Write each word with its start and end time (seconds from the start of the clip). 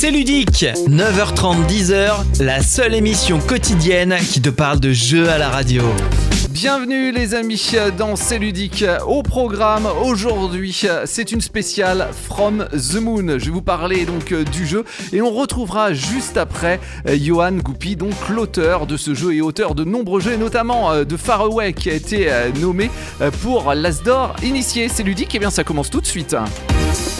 C'est 0.00 0.10
ludique 0.10 0.64
9h30, 0.88 1.66
10h, 1.66 2.42
la 2.42 2.62
seule 2.62 2.94
émission 2.94 3.38
quotidienne 3.38 4.16
qui 4.32 4.40
te 4.40 4.48
parle 4.48 4.80
de 4.80 4.92
jeux 4.92 5.28
à 5.28 5.36
la 5.36 5.50
radio. 5.50 5.82
Bienvenue 6.52 7.12
les 7.12 7.36
amis 7.36 7.76
dans 7.96 8.16
C'est 8.16 8.38
ludique. 8.38 8.84
Au 9.06 9.22
programme 9.22 9.86
aujourd'hui, 10.04 10.84
c'est 11.04 11.30
une 11.30 11.40
spéciale 11.40 12.08
From 12.12 12.66
the 12.72 13.00
Moon. 13.00 13.38
Je 13.38 13.44
vais 13.44 13.50
vous 13.52 13.62
parler 13.62 14.04
donc 14.04 14.34
du 14.34 14.66
jeu 14.66 14.84
et 15.12 15.22
on 15.22 15.30
retrouvera 15.30 15.92
juste 15.92 16.36
après 16.36 16.80
Johan 17.06 17.52
Goupy, 17.52 17.94
donc 17.94 18.14
l'auteur 18.28 18.88
de 18.88 18.96
ce 18.96 19.14
jeu 19.14 19.32
et 19.32 19.40
auteur 19.40 19.76
de 19.76 19.84
nombreux 19.84 20.20
jeux, 20.20 20.36
notamment 20.36 21.04
de 21.04 21.16
Far 21.16 21.42
Away 21.42 21.72
qui 21.72 21.88
a 21.88 21.94
été 21.94 22.28
nommé 22.60 22.90
pour 23.42 23.72
l'Asdor 23.72 24.34
initié. 24.42 24.88
C'est 24.88 25.04
ludique 25.04 25.32
et 25.36 25.38
bien 25.38 25.50
ça 25.50 25.62
commence 25.62 25.88
tout 25.88 26.00
de 26.00 26.06
suite. 26.06 26.34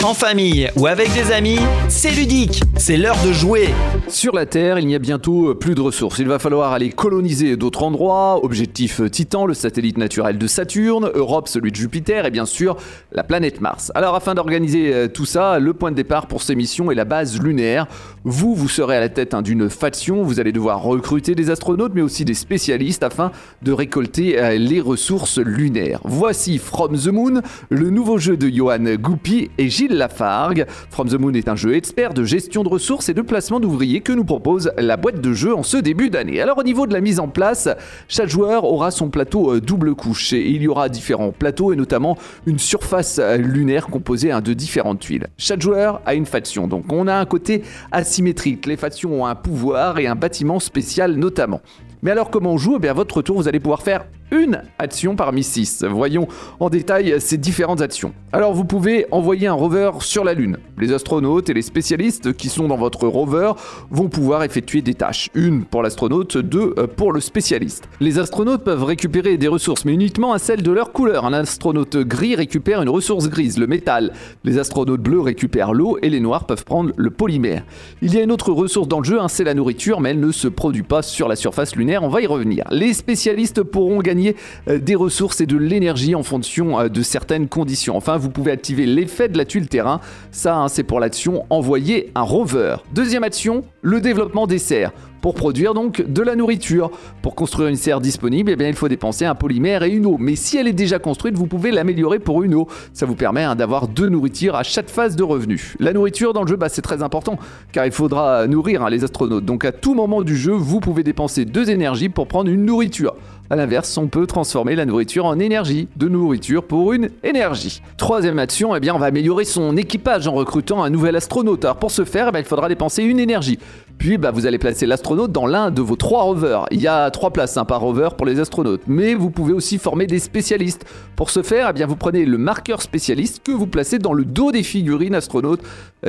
En 0.03 0.15
famille 0.15 0.69
ou 0.77 0.89
avec 0.89 1.13
des 1.13 1.31
amis, 1.31 1.61
c'est 1.89 2.11
ludique, 2.11 2.63
c'est 2.77 2.97
l'heure 2.97 3.19
de 3.25 3.33
jouer. 3.33 3.69
Sur 4.09 4.35
la 4.35 4.45
Terre, 4.45 4.81
il 4.81 4.87
n'y 4.87 4.97
a 4.97 4.99
bientôt 4.99 5.55
plus 5.55 5.77
de 5.77 5.81
ressources. 5.81 6.19
Il 6.19 6.27
va 6.27 6.41
falloir 6.41 6.73
aller 6.73 6.91
coloniser 6.91 7.57
d'autres 7.57 7.85
endroits. 7.85 8.45
Objectif 8.45 9.03
Titan, 9.21 9.45
le 9.45 9.53
satellite 9.53 9.99
naturel 9.99 10.39
de 10.39 10.47
Saturne, 10.47 11.11
Europe, 11.13 11.47
celui 11.47 11.71
de 11.71 11.77
Jupiter 11.77 12.25
et 12.25 12.31
bien 12.31 12.47
sûr 12.47 12.79
la 13.13 13.23
planète 13.23 13.61
Mars. 13.61 13.93
Alors 13.95 14.15
afin 14.15 14.35
d'organiser 14.35 15.11
tout 15.13 15.27
ça, 15.27 15.59
le 15.59 15.75
point 15.75 15.91
de 15.91 15.97
départ 15.97 16.27
pour 16.27 16.41
ces 16.41 16.55
missions 16.55 16.91
est 16.91 16.95
la 16.95 17.05
base 17.05 17.39
lunaire. 17.39 17.87
Vous, 18.25 18.55
vous 18.55 18.71
serez 18.71 18.97
à 18.97 19.01
la 19.01 19.11
tête 19.11 19.35
hein, 19.35 19.43
d'une 19.43 19.69
faction. 19.69 20.23
Vous 20.23 20.41
allez 20.41 20.53
devoir 20.53 20.83
recruter 20.83 21.35
des 21.35 21.51
astronautes 21.51 21.93
mais 21.95 22.01
aussi 22.01 22.25
des 22.25 22.33
spécialistes 22.33 23.03
afin 23.03 23.31
de 23.61 23.73
récolter 23.73 24.57
les 24.59 24.81
ressources 24.81 25.39
lunaires. 25.39 26.01
Voici 26.05 26.57
From 26.57 26.97
the 26.97 27.09
Moon, 27.09 27.43
le 27.69 27.91
nouveau 27.91 28.17
jeu 28.17 28.39
de 28.39 28.49
Johan 28.49 28.95
Goupy 28.99 29.51
et 29.59 29.69
Gilles 29.69 29.99
Lafargue. 29.99 30.65
From 30.89 31.11
the 31.11 31.19
Moon 31.19 31.35
est 31.35 31.49
un 31.49 31.57
jeu 31.57 31.75
expert 31.75 32.15
de 32.15 32.25
gestion 32.25 32.63
de 32.63 32.71
ressources 32.71 33.11
et 33.11 33.15
de 33.15 33.21
placement 33.21 33.61
d'ouvriers 33.61 34.01
que 34.01 34.13
nous 34.13 34.25
propose 34.25 34.73
la 34.79 34.97
boîte 34.97 35.21
de 35.21 35.35
jeu 35.35 35.55
en 35.55 35.63
ce 35.63 35.77
début 35.77 36.09
d'année. 36.09 36.41
Alors 36.41 36.57
au 36.57 36.63
niveau 36.63 36.87
de 36.87 36.95
la 36.95 37.03
mise 37.03 37.21
en 37.21 37.29
place, 37.29 37.69
chaque 38.09 38.31
joueur 38.31 38.65
aura 38.65 38.91
son 38.91 39.10
plateau 39.11 39.61
double 39.61 39.95
couche 39.95 40.33
et 40.33 40.49
il 40.49 40.63
y 40.63 40.69
aura 40.69 40.89
différents 40.89 41.33
plateaux 41.33 41.73
et 41.73 41.77
notamment 41.77 42.17
une 42.47 42.59
surface 42.59 43.21
lunaire 43.39 43.89
composée 43.89 44.33
hein, 44.33 44.41
de 44.41 44.53
différentes 44.53 45.01
tuiles. 45.01 45.27
Chaque 45.37 45.61
joueur 45.61 46.01
a 46.07 46.15
une 46.15 46.27
faction, 46.27 46.67
donc 46.67 46.93
on 46.93 47.07
a 47.07 47.15
un 47.15 47.27
côté 47.27 47.63
asymétrique. 47.93 48.67
Les 48.67 48.77
factions 48.77 49.23
ont 49.23 49.27
un 49.27 49.35
pouvoir 49.35 49.99
et 49.99 50.07
un 50.07 50.15
bâtiment 50.15 50.61
spécial 50.61 51.15
notamment. 51.15 51.61
Mais 52.03 52.11
alors 52.11 52.31
comment 52.31 52.55
on 52.55 52.59
joue? 52.59 52.77
Eh 52.77 52.79
bien 52.79 52.91
à 52.91 52.95
votre 52.95 53.21
tour, 53.23 53.37
vous 53.37 53.49
allez 53.49 53.61
pouvoir 53.61 53.83
faire 53.83 54.07
une 54.31 54.63
action 54.79 55.17
parmi 55.17 55.43
6. 55.43 55.85
Voyons 55.85 56.29
en 56.61 56.71
détail 56.71 57.21
ces 57.21 57.37
différentes 57.37 57.81
actions. 57.81 58.13
Alors 58.33 58.55
vous 58.55 58.65
pouvez 58.65 59.07
envoyer 59.11 59.49
un 59.49 59.55
rover 59.55 59.91
sur 60.01 60.25
la 60.25 60.35
Lune. 60.35 60.59
Les 60.79 60.93
astronautes 60.93 61.51
et 61.51 61.55
les 61.55 61.63
spécialistes 61.63 62.33
qui 62.35 62.49
sont 62.49 62.69
dans 62.69 62.77
votre 62.77 63.07
rover 63.09 63.53
vont 63.91 64.09
pouvoir 64.09 64.45
effectuer 64.45 64.83
des 64.83 64.95
tâches. 64.95 65.31
Une 65.35 65.65
pour 65.65 65.83
l'astronaute, 65.83 66.37
deux 66.37 66.75
pour 66.97 67.13
le 67.13 67.21
spécialiste. 67.21 67.89
Les 68.01 68.19
astronautes 68.19 68.63
peuvent 68.63 68.85
récupérer 68.85 69.37
des 69.37 69.49
ressources, 69.49 69.85
mais 69.85 69.95
uniquement 69.95 70.33
à 70.33 70.39
celle 70.39 70.63
de 70.63 70.71
leur 70.71 70.93
couleur. 70.93 71.25
Un 71.25 71.33
astronaute 71.33 71.97
gris 71.97 72.37
récupère 72.37 72.83
une 72.83 72.89
ressource 72.89 73.29
grise, 73.29 73.59
le 73.59 73.67
métal. 73.67 74.13
Les 74.45 74.59
astronautes 74.59 75.01
bleus 75.01 75.21
récupèrent 75.21 75.73
l'eau 75.73 75.99
et 76.03 76.09
les 76.09 76.21
noirs 76.21 76.47
peuvent 76.47 76.65
prendre 76.65 76.93
le 76.97 77.11
polymère. 77.11 77.65
Il 78.01 78.15
y 78.15 78.19
a 78.19 78.23
une 78.23 78.33
autre 78.33 78.53
ressource 78.53 78.87
dans 78.87 79.01
le 79.01 79.05
jeu, 79.05 79.21
hein, 79.21 79.29
c'est 79.29 79.45
la 79.45 79.55
nourriture, 79.55 80.01
mais 80.01 80.11
elle 80.11 80.21
ne 80.21 80.33
se 80.33 80.49
produit 80.49 80.83
pas 80.83 81.03
sur 81.03 81.27
la 81.27 81.37
surface 81.37 81.75
lunaire. 81.75 82.05
On 82.05 82.09
va 82.09 82.21
y 82.21 82.27
revenir. 82.27 82.65
Les 82.71 82.93
spécialistes 82.93 83.63
pourront 83.63 83.99
gagner 83.99 84.20
des 84.67 84.95
ressources 84.95 85.41
et 85.41 85.47
de 85.47 85.57
l'énergie 85.57 86.15
en 86.15 86.23
fonction 86.23 86.89
de 86.89 87.03
certaines 87.03 87.49
conditions. 87.49 87.97
Enfin, 87.97 88.17
vous 88.17 88.31
pouvez 88.31 88.53
activer 88.53 88.87
l'effet 88.87 89.29
de 89.29 89.39
la 89.39 89.45
tuile 89.45 89.69
terrain. 89.69 90.01
Ça, 90.31 90.57
hein, 90.57 90.69
c'est 90.69 90.85
pour 90.85 91.01
l'action 91.01 91.45
envoyer 91.51 92.11
un 92.15 92.23
rover. 92.23 92.77
Deuxième 92.95 93.25
action, 93.25 93.65
le 93.83 94.01
développement 94.01 94.47
des 94.47 94.59
serres 94.59 94.93
pour 95.21 95.35
produire 95.35 95.75
donc 95.75 96.03
de 96.03 96.23
la 96.23 96.37
nourriture. 96.37 96.91
Pour 97.23 97.35
construire 97.35 97.69
une 97.69 97.77
serre 97.77 98.01
disponible, 98.01 98.51
eh 98.51 98.57
bien, 98.57 98.69
il 98.69 98.75
faut 98.75 98.89
dépenser 98.89 99.25
un 99.25 99.35
polymère 99.35 99.83
et 99.83 99.91
une 99.91 100.07
eau. 100.07 100.17
Mais 100.19 100.37
si 100.37 100.57
elle 100.57 100.69
est 100.69 100.73
déjà 100.73 100.99
construite, 100.99 101.37
vous 101.37 101.47
pouvez 101.47 101.71
l'améliorer 101.71 102.19
pour 102.19 102.43
une 102.43 102.55
eau. 102.55 102.69
Ça 102.93 103.07
vous 103.07 103.15
permet 103.15 103.43
hein, 103.43 103.55
d'avoir 103.55 103.89
deux 103.89 104.09
nourritures 104.09 104.57
à 104.57 104.63
chaque 104.63 104.89
phase 104.89 105.17
de 105.17 105.23
revenu. 105.23 105.75
La 105.79 105.93
nourriture 105.93 106.33
dans 106.33 106.43
le 106.43 106.49
jeu, 106.49 106.57
bah, 106.57 106.69
c'est 106.69 106.83
très 106.83 107.03
important 107.03 107.39
car 107.73 107.87
il 107.87 107.93
faudra 107.93 108.47
nourrir 108.47 108.83
hein, 108.83 108.91
les 108.91 109.05
astronautes. 109.05 109.45
Donc 109.45 109.65
à 109.65 109.73
tout 109.73 109.95
moment 109.95 110.23
du 110.23 110.37
jeu, 110.37 110.53
vous 110.53 110.81
pouvez 110.81 111.03
dépenser 111.03 111.45
deux 111.45 111.71
énergies 111.71 112.09
pour 112.09 112.27
prendre 112.27 112.51
une 112.51 112.65
nourriture. 112.65 113.15
A 113.53 113.57
l'inverse, 113.57 113.99
on 113.99 114.07
peut 114.07 114.29
transformer 114.29 114.77
la 114.77 114.87
nourriture 114.87 115.27
en 115.27 115.41
énergie, 115.41 115.89
de 115.97 116.09
nourriture 116.09 116.63
pour 116.63 116.93
une 116.93 117.11
énergie. 117.25 117.83
Troisième 117.97 118.39
action, 118.39 118.77
eh 118.77 118.81
bien, 118.81 118.95
on 118.95 118.99
va 118.99 119.07
améliorer 119.07 119.45
son 119.45 119.77
équipage 119.77 120.29
en 120.29 120.33
recrutant 120.33 120.85
un 120.85 120.91
nouvel 120.91 121.17
astronaute. 121.17 121.65
Alors 121.65 121.77
pour 121.77 121.91
ce 121.91 122.05
faire, 122.05 122.31
eh 122.33 122.39
il 122.39 122.45
faudra 122.45 122.69
dépenser 122.69 123.03
une 123.03 123.19
énergie. 123.19 123.59
Puis 124.01 124.17
bah, 124.17 124.31
vous 124.31 124.47
allez 124.47 124.57
placer 124.57 124.87
l'astronaute 124.87 125.31
dans 125.31 125.47
l'un 125.47 125.71
de 125.71 125.83
vos 125.83 125.95
trois 125.95 126.23
rovers. 126.23 126.65
Il 126.71 126.81
y 126.81 126.89
a 126.89 127.11
trois 127.11 127.35
places 127.35 127.59
hein, 127.59 127.67
par 127.67 127.83
rover 127.83 128.09
pour 128.17 128.25
les 128.25 128.41
astronautes, 128.41 128.81
mais 128.87 129.13
vous 129.13 129.29
pouvez 129.29 129.53
aussi 129.53 129.77
former 129.77 130.07
des 130.07 130.19
spécialistes. 130.19 130.87
Pour 131.17 131.29
ce 131.29 131.43
faire, 131.43 131.67
eh 131.69 131.73
bien, 131.75 131.87
vous 131.87 131.97
prenez 131.97 132.25
le 132.25 132.39
marqueur 132.39 132.81
spécialiste 132.81 133.43
que 133.45 133.53
vous 133.53 133.67
placez 133.67 133.99
dans 133.99 134.15
le 134.15 134.25
dos 134.25 134.53
des 134.53 134.63
figurines 134.63 135.15
astronautes. 135.15 135.61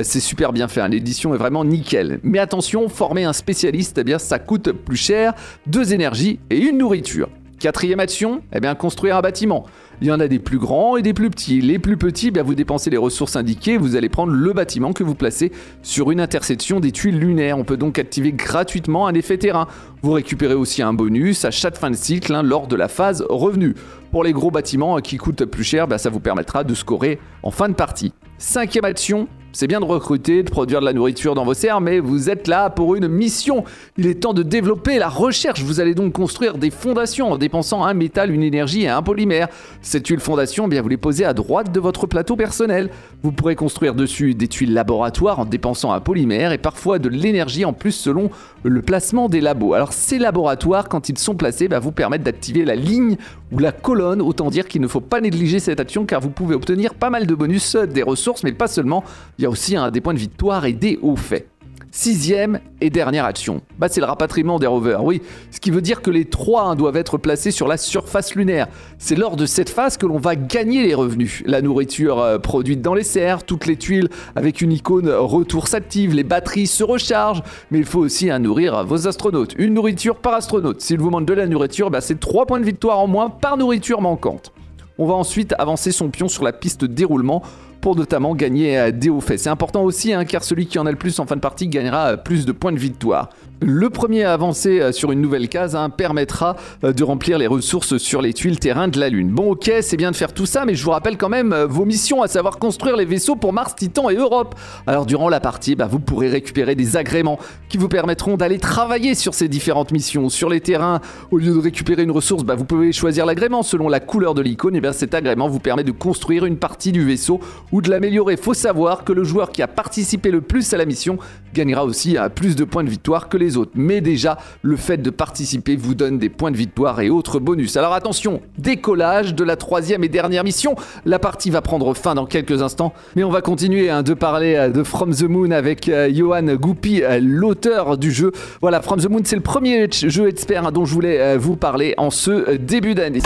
C'est 0.02 0.20
super 0.20 0.54
bien 0.54 0.68
fait, 0.68 0.80
hein. 0.80 0.88
l'édition 0.88 1.34
est 1.34 1.36
vraiment 1.36 1.66
nickel. 1.66 2.18
Mais 2.22 2.38
attention, 2.38 2.88
former 2.88 3.24
un 3.24 3.34
spécialiste, 3.34 4.00
eh 4.02 4.18
ça 4.18 4.38
coûte 4.38 4.72
plus 4.72 4.96
cher, 4.96 5.34
deux 5.66 5.92
énergies 5.92 6.40
et 6.48 6.56
une 6.56 6.78
nourriture. 6.78 7.28
Quatrième 7.58 8.00
action, 8.00 8.42
eh 8.54 8.60
bien, 8.60 8.74
construire 8.74 9.16
un 9.16 9.20
bâtiment. 9.20 9.66
Il 10.00 10.08
y 10.08 10.12
en 10.12 10.20
a 10.20 10.28
des 10.28 10.38
plus 10.38 10.58
grands 10.58 10.96
et 10.96 11.02
des 11.02 11.12
plus 11.12 11.30
petits. 11.30 11.60
Les 11.60 11.78
plus 11.78 11.96
petits, 11.96 12.30
bien, 12.30 12.42
vous 12.42 12.54
dépensez 12.54 12.90
les 12.90 12.96
ressources 12.96 13.36
indiquées, 13.36 13.76
vous 13.76 13.94
allez 13.94 14.08
prendre 14.08 14.32
le 14.32 14.52
bâtiment 14.52 14.92
que 14.92 15.04
vous 15.04 15.14
placez 15.14 15.52
sur 15.82 16.10
une 16.10 16.20
intersection 16.20 16.80
des 16.80 16.92
tuiles 16.92 17.18
lunaires. 17.18 17.58
On 17.58 17.64
peut 17.64 17.76
donc 17.76 17.98
activer 17.98 18.32
gratuitement 18.32 19.06
un 19.06 19.14
effet 19.14 19.38
terrain. 19.38 19.68
Vous 20.02 20.12
récupérez 20.12 20.54
aussi 20.54 20.82
un 20.82 20.92
bonus 20.92 21.44
à 21.44 21.50
chaque 21.50 21.76
fin 21.76 21.90
de 21.90 21.96
cycle 21.96 22.34
hein, 22.34 22.42
lors 22.42 22.66
de 22.66 22.76
la 22.76 22.88
phase 22.88 23.24
revenu. 23.28 23.74
Pour 24.10 24.24
les 24.24 24.32
gros 24.32 24.50
bâtiments 24.50 24.98
qui 25.00 25.16
coûtent 25.16 25.44
plus 25.44 25.64
cher, 25.64 25.86
bah, 25.86 25.98
ça 25.98 26.10
vous 26.10 26.20
permettra 26.20 26.64
de 26.64 26.74
scorer 26.74 27.18
en 27.42 27.50
fin 27.50 27.68
de 27.68 27.74
partie. 27.74 28.12
Cinquième 28.38 28.84
action, 28.84 29.28
c'est 29.52 29.66
bien 29.66 29.80
de 29.80 29.84
recruter, 29.84 30.42
de 30.42 30.50
produire 30.50 30.80
de 30.80 30.86
la 30.86 30.92
nourriture 30.92 31.34
dans 31.34 31.44
vos 31.44 31.54
serres, 31.54 31.80
mais 31.80 31.98
vous 31.98 32.30
êtes 32.30 32.48
là 32.48 32.70
pour 32.70 32.94
une 32.94 33.06
mission. 33.06 33.64
Il 33.98 34.06
est 34.06 34.22
temps 34.22 34.32
de 34.32 34.42
développer 34.42 34.98
la 34.98 35.08
recherche. 35.08 35.62
Vous 35.62 35.80
allez 35.80 35.94
donc 35.94 36.14
construire 36.14 36.56
des 36.56 36.70
fondations 36.70 37.32
en 37.32 37.36
dépensant 37.36 37.84
un 37.84 37.92
métal, 37.92 38.30
une 38.30 38.42
énergie 38.42 38.82
et 38.82 38.88
un 38.88 39.02
polymère. 39.02 39.48
Ces 39.82 40.00
tuiles 40.00 40.20
fondations, 40.20 40.64
eh 40.66 40.70
bien 40.70 40.80
vous 40.80 40.88
les 40.88 40.96
posez 40.96 41.24
à 41.24 41.34
droite 41.34 41.70
de 41.70 41.80
votre 41.80 42.06
plateau 42.06 42.34
personnel. 42.34 42.90
Vous 43.22 43.30
pourrez 43.30 43.54
construire 43.54 43.94
dessus 43.94 44.34
des 44.34 44.48
tuiles 44.48 44.72
laboratoires 44.72 45.38
en 45.38 45.44
dépensant 45.44 45.92
un 45.92 46.00
polymère 46.00 46.52
et 46.52 46.58
parfois 46.58 46.98
de 46.98 47.10
l'énergie 47.10 47.64
en 47.64 47.74
plus 47.74 47.92
selon 47.92 48.30
le 48.62 48.80
placement 48.80 49.28
des 49.28 49.40
labos. 49.40 49.74
Alors 49.74 49.92
ces 49.92 50.18
laboratoires, 50.18 50.88
quand 50.88 51.08
ils 51.10 51.18
sont 51.18 51.34
placés, 51.34 51.68
bah, 51.68 51.78
vous 51.78 51.92
permettent 51.92 52.22
d'activer 52.22 52.64
la 52.64 52.74
ligne 52.74 53.16
ou 53.50 53.58
la 53.58 53.72
colonne. 53.72 54.22
Autant 54.22 54.48
dire 54.48 54.66
qu'il 54.66 54.80
ne 54.80 54.88
faut 54.88 55.00
pas 55.00 55.20
négliger 55.20 55.58
cette 55.58 55.78
action 55.78 56.06
car 56.06 56.20
vous 56.20 56.30
pouvez 56.30 56.54
obtenir 56.54 56.94
pas 56.94 57.10
mal 57.10 57.26
de 57.26 57.34
bonus, 57.34 57.76
des 57.76 58.02
ressources, 58.02 58.44
mais 58.44 58.52
pas 58.52 58.68
seulement. 58.68 59.04
Il 59.42 59.46
y 59.46 59.48
a 59.48 59.50
aussi 59.50 59.74
des 59.92 60.00
points 60.00 60.14
de 60.14 60.20
victoire 60.20 60.66
et 60.66 60.72
des 60.72 61.00
hauts 61.02 61.16
faits. 61.16 61.48
Sixième 61.90 62.60
et 62.80 62.90
dernière 62.90 63.24
action, 63.24 63.60
bah, 63.76 63.88
c'est 63.90 63.98
le 63.98 64.06
rapatriement 64.06 64.60
des 64.60 64.68
rovers, 64.68 65.02
oui, 65.04 65.20
ce 65.50 65.58
qui 65.58 65.72
veut 65.72 65.80
dire 65.80 66.00
que 66.00 66.12
les 66.12 66.26
trois 66.26 66.66
hein, 66.66 66.76
doivent 66.76 66.96
être 66.96 67.18
placés 67.18 67.50
sur 67.50 67.66
la 67.66 67.76
surface 67.76 68.36
lunaire. 68.36 68.68
C'est 68.98 69.16
lors 69.16 69.34
de 69.34 69.44
cette 69.44 69.68
phase 69.68 69.96
que 69.96 70.06
l'on 70.06 70.18
va 70.18 70.36
gagner 70.36 70.84
les 70.86 70.94
revenus. 70.94 71.42
La 71.44 71.60
nourriture 71.60 72.20
euh, 72.20 72.38
produite 72.38 72.82
dans 72.82 72.94
les 72.94 73.02
serres, 73.02 73.42
toutes 73.42 73.66
les 73.66 73.76
tuiles 73.76 74.10
avec 74.36 74.60
une 74.60 74.70
icône 74.70 75.10
retour 75.10 75.66
s'active, 75.66 76.14
les 76.14 76.22
batteries 76.22 76.68
se 76.68 76.84
rechargent, 76.84 77.42
mais 77.72 77.78
il 77.78 77.84
faut 77.84 77.98
aussi 77.98 78.30
hein, 78.30 78.38
nourrir 78.38 78.84
vos 78.84 79.08
astronautes. 79.08 79.56
Une 79.58 79.74
nourriture 79.74 80.18
par 80.18 80.34
astronaute. 80.34 80.80
S'il 80.80 81.00
vous 81.00 81.10
manque 81.10 81.26
de 81.26 81.34
la 81.34 81.48
nourriture, 81.48 81.90
bah, 81.90 82.00
c'est 82.00 82.20
3 82.20 82.46
points 82.46 82.60
de 82.60 82.64
victoire 82.64 83.00
en 83.00 83.08
moins 83.08 83.28
par 83.28 83.56
nourriture 83.56 84.02
manquante. 84.02 84.52
On 84.98 85.06
va 85.06 85.14
ensuite 85.14 85.52
avancer 85.58 85.90
son 85.90 86.10
pion 86.10 86.28
sur 86.28 86.44
la 86.44 86.52
piste 86.52 86.84
déroulement 86.84 87.42
pour 87.82 87.96
notamment 87.96 88.34
gagner 88.34 88.90
des 88.92 89.10
hauts 89.10 89.20
faits. 89.20 89.40
C'est 89.40 89.50
important 89.50 89.82
aussi 89.82 90.14
hein, 90.14 90.24
car 90.24 90.42
celui 90.42 90.66
qui 90.66 90.78
en 90.78 90.86
a 90.86 90.90
le 90.90 90.96
plus 90.96 91.18
en 91.18 91.26
fin 91.26 91.36
de 91.36 91.40
partie 91.40 91.68
gagnera 91.68 92.16
plus 92.16 92.46
de 92.46 92.52
points 92.52 92.72
de 92.72 92.78
victoire. 92.78 93.28
Le 93.64 93.90
premier 93.90 94.24
à 94.24 94.32
avancer 94.32 94.90
sur 94.90 95.12
une 95.12 95.20
nouvelle 95.20 95.48
case 95.48 95.76
hein, 95.76 95.88
permettra 95.88 96.56
de 96.82 97.04
remplir 97.04 97.38
les 97.38 97.46
ressources 97.46 97.96
sur 97.96 98.20
les 98.20 98.32
tuiles 98.32 98.58
terrain 98.58 98.88
de 98.88 98.98
la 98.98 99.08
Lune. 99.08 99.30
Bon 99.30 99.52
ok, 99.52 99.70
c'est 99.82 99.96
bien 99.96 100.10
de 100.10 100.16
faire 100.16 100.32
tout 100.32 100.46
ça, 100.46 100.64
mais 100.64 100.74
je 100.74 100.84
vous 100.84 100.90
rappelle 100.90 101.16
quand 101.16 101.28
même 101.28 101.54
vos 101.68 101.84
missions, 101.84 102.22
à 102.22 102.28
savoir 102.28 102.58
construire 102.58 102.96
les 102.96 103.04
vaisseaux 103.04 103.36
pour 103.36 103.52
Mars, 103.52 103.76
Titan 103.76 104.10
et 104.10 104.16
Europe. 104.16 104.56
Alors 104.88 105.06
durant 105.06 105.28
la 105.28 105.38
partie, 105.38 105.76
bah, 105.76 105.86
vous 105.88 106.00
pourrez 106.00 106.28
récupérer 106.28 106.74
des 106.74 106.96
agréments 106.96 107.38
qui 107.68 107.78
vous 107.78 107.88
permettront 107.88 108.36
d'aller 108.36 108.58
travailler 108.58 109.14
sur 109.14 109.32
ces 109.32 109.46
différentes 109.46 109.92
missions. 109.92 110.28
Sur 110.28 110.48
les 110.48 110.60
terrains, 110.60 111.00
au 111.30 111.38
lieu 111.38 111.54
de 111.54 111.60
récupérer 111.60 112.02
une 112.02 112.10
ressource, 112.10 112.42
bah, 112.42 112.56
vous 112.56 112.64
pouvez 112.64 112.90
choisir 112.90 113.26
l'agrément 113.26 113.62
selon 113.62 113.88
la 113.88 114.00
couleur 114.00 114.34
de 114.34 114.42
l'icône. 114.42 114.74
Et 114.74 114.80
bien 114.80 114.92
cet 114.92 115.14
agrément 115.14 115.48
vous 115.48 115.60
permet 115.60 115.84
de 115.84 115.92
construire 115.92 116.46
une 116.46 116.56
partie 116.56 116.90
du 116.90 117.04
vaisseau 117.04 117.38
ou 117.70 117.80
de 117.80 117.90
l'améliorer. 117.90 118.36
Faut 118.36 118.54
savoir 118.54 119.04
que 119.04 119.12
le 119.12 119.22
joueur 119.22 119.52
qui 119.52 119.62
a 119.62 119.68
participé 119.68 120.32
le 120.32 120.40
plus 120.40 120.74
à 120.74 120.76
la 120.76 120.84
mission 120.84 121.18
gagnera 121.54 121.84
aussi 121.84 122.16
plus 122.34 122.56
de 122.56 122.64
points 122.64 122.84
de 122.84 122.90
victoire 122.90 123.28
que 123.28 123.36
les 123.36 123.56
autres. 123.56 123.72
Mais 123.74 124.00
déjà, 124.00 124.38
le 124.62 124.76
fait 124.76 124.98
de 124.98 125.10
participer 125.10 125.76
vous 125.76 125.94
donne 125.94 126.18
des 126.18 126.28
points 126.28 126.50
de 126.50 126.56
victoire 126.56 127.00
et 127.00 127.10
autres 127.10 127.38
bonus. 127.38 127.76
Alors 127.76 127.92
attention, 127.92 128.40
décollage 128.58 129.34
de 129.34 129.44
la 129.44 129.56
troisième 129.56 130.04
et 130.04 130.08
dernière 130.08 130.44
mission. 130.44 130.74
La 131.04 131.18
partie 131.18 131.50
va 131.50 131.60
prendre 131.60 131.94
fin 131.94 132.14
dans 132.14 132.26
quelques 132.26 132.62
instants, 132.62 132.92
mais 133.16 133.24
on 133.24 133.30
va 133.30 133.40
continuer 133.40 133.90
hein, 133.90 134.02
de 134.02 134.14
parler 134.14 134.54
euh, 134.54 134.68
de 134.68 134.82
From 134.82 135.14
the 135.14 135.24
Moon 135.24 135.50
avec 135.50 135.88
euh, 135.88 136.10
Johan 136.12 136.54
Goupy, 136.54 137.02
euh, 137.02 137.18
l'auteur 137.20 137.98
du 137.98 138.10
jeu. 138.10 138.32
Voilà, 138.60 138.82
From 138.82 139.00
the 139.00 139.08
Moon, 139.08 139.20
c'est 139.24 139.36
le 139.36 139.42
premier 139.42 139.88
jeu 139.90 140.28
expert 140.28 140.66
hein, 140.66 140.72
dont 140.72 140.84
je 140.84 140.94
voulais 140.94 141.36
vous 141.36 141.56
parler 141.56 141.94
en 141.96 142.10
ce 142.10 142.56
début 142.56 142.94
d'année. 142.94 143.20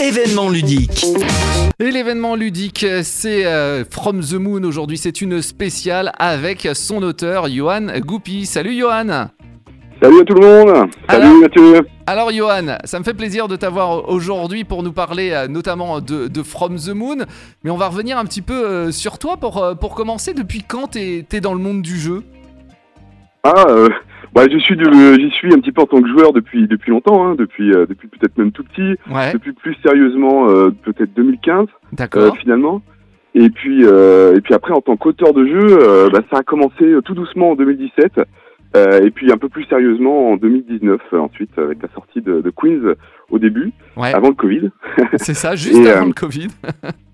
Événement 0.00 0.48
ludique. 0.50 1.06
Et 1.78 1.90
l'événement 1.90 2.34
ludique, 2.36 2.86
c'est 3.02 3.44
From 3.90 4.20
the 4.20 4.34
Moon 4.34 4.62
aujourd'hui. 4.64 4.98
C'est 4.98 5.20
une 5.20 5.42
spéciale 5.42 6.12
avec 6.18 6.68
son 6.74 7.02
auteur, 7.02 7.48
Johan 7.48 7.86
Goupy. 8.00 8.46
Salut 8.46 8.78
Johan 8.78 9.28
Salut 10.02 10.20
à 10.20 10.24
tout 10.24 10.34
le 10.34 10.46
monde 10.46 10.90
Salut 11.08 11.24
alors, 11.24 11.40
Mathieu 11.40 11.88
Alors 12.06 12.30
Johan, 12.30 12.76
ça 12.84 12.98
me 12.98 13.04
fait 13.04 13.14
plaisir 13.14 13.48
de 13.48 13.56
t'avoir 13.56 14.10
aujourd'hui 14.10 14.64
pour 14.64 14.82
nous 14.82 14.92
parler 14.92 15.30
euh, 15.30 15.48
notamment 15.48 16.00
de, 16.00 16.42
From 16.42 16.76
the 16.76 16.90
Moon, 16.90 17.24
mais 17.64 17.70
on 17.70 17.78
va 17.78 17.88
revenir 17.88 18.18
un 18.18 18.26
petit 18.26 18.42
peu 18.42 18.66
euh, 18.66 18.92
sur 18.92 19.18
toi 19.18 19.38
pour, 19.38 19.56
euh, 19.56 19.74
pour 19.74 19.94
commencer. 19.94 20.34
Depuis 20.34 20.62
quand 20.62 20.88
t'es 20.88 21.24
es 21.32 21.40
dans 21.40 21.54
le 21.54 21.60
monde 21.60 21.80
du 21.80 21.98
jeu? 21.98 22.24
Ah, 23.42 23.64
bah, 24.34 24.42
je 24.50 24.58
suis 24.58 24.76
j'y 24.78 25.30
suis 25.30 25.52
un 25.54 25.58
petit 25.60 25.72
peu 25.72 25.82
en 25.82 25.86
tant 25.86 26.00
que 26.00 26.08
joueur 26.08 26.32
depuis, 26.32 26.66
depuis 26.66 26.90
longtemps, 26.90 27.26
hein, 27.26 27.34
depuis, 27.36 27.70
depuis 27.70 28.08
peut-être 28.08 28.36
même 28.38 28.52
tout 28.52 28.64
petit, 28.64 28.96
depuis 29.32 29.52
plus 29.52 29.76
sérieusement 29.82 30.46
peut-être 30.82 31.14
2015 31.14 31.66
finalement. 32.40 32.82
Et 33.34 33.50
puis, 33.50 33.84
et 33.84 34.40
puis 34.42 34.54
après 34.54 34.72
en 34.72 34.80
tant 34.80 34.96
qu'auteur 34.96 35.32
de 35.32 35.46
jeu, 35.46 36.08
bah, 36.12 36.20
ça 36.30 36.38
a 36.38 36.42
commencé 36.42 36.84
tout 37.04 37.14
doucement 37.14 37.50
en 37.50 37.54
2017 37.54 38.20
euh, 38.76 39.04
et 39.04 39.10
puis 39.10 39.32
un 39.32 39.38
peu 39.38 39.48
plus 39.48 39.64
sérieusement 39.64 40.32
en 40.32 40.36
2019, 40.36 41.00
euh, 41.12 41.18
ensuite 41.18 41.56
avec 41.58 41.80
la 41.82 41.88
sortie 41.94 42.20
de, 42.20 42.52
Queens 42.54 42.94
au 43.30 43.38
début, 43.38 43.72
avant 43.96 44.28
le 44.28 44.34
Covid. 44.34 44.70
C'est 45.16 45.34
ça, 45.34 45.56
juste 45.56 45.86
avant 45.86 46.04
euh, 46.04 46.08
le 46.08 46.12
Covid. 46.12 46.48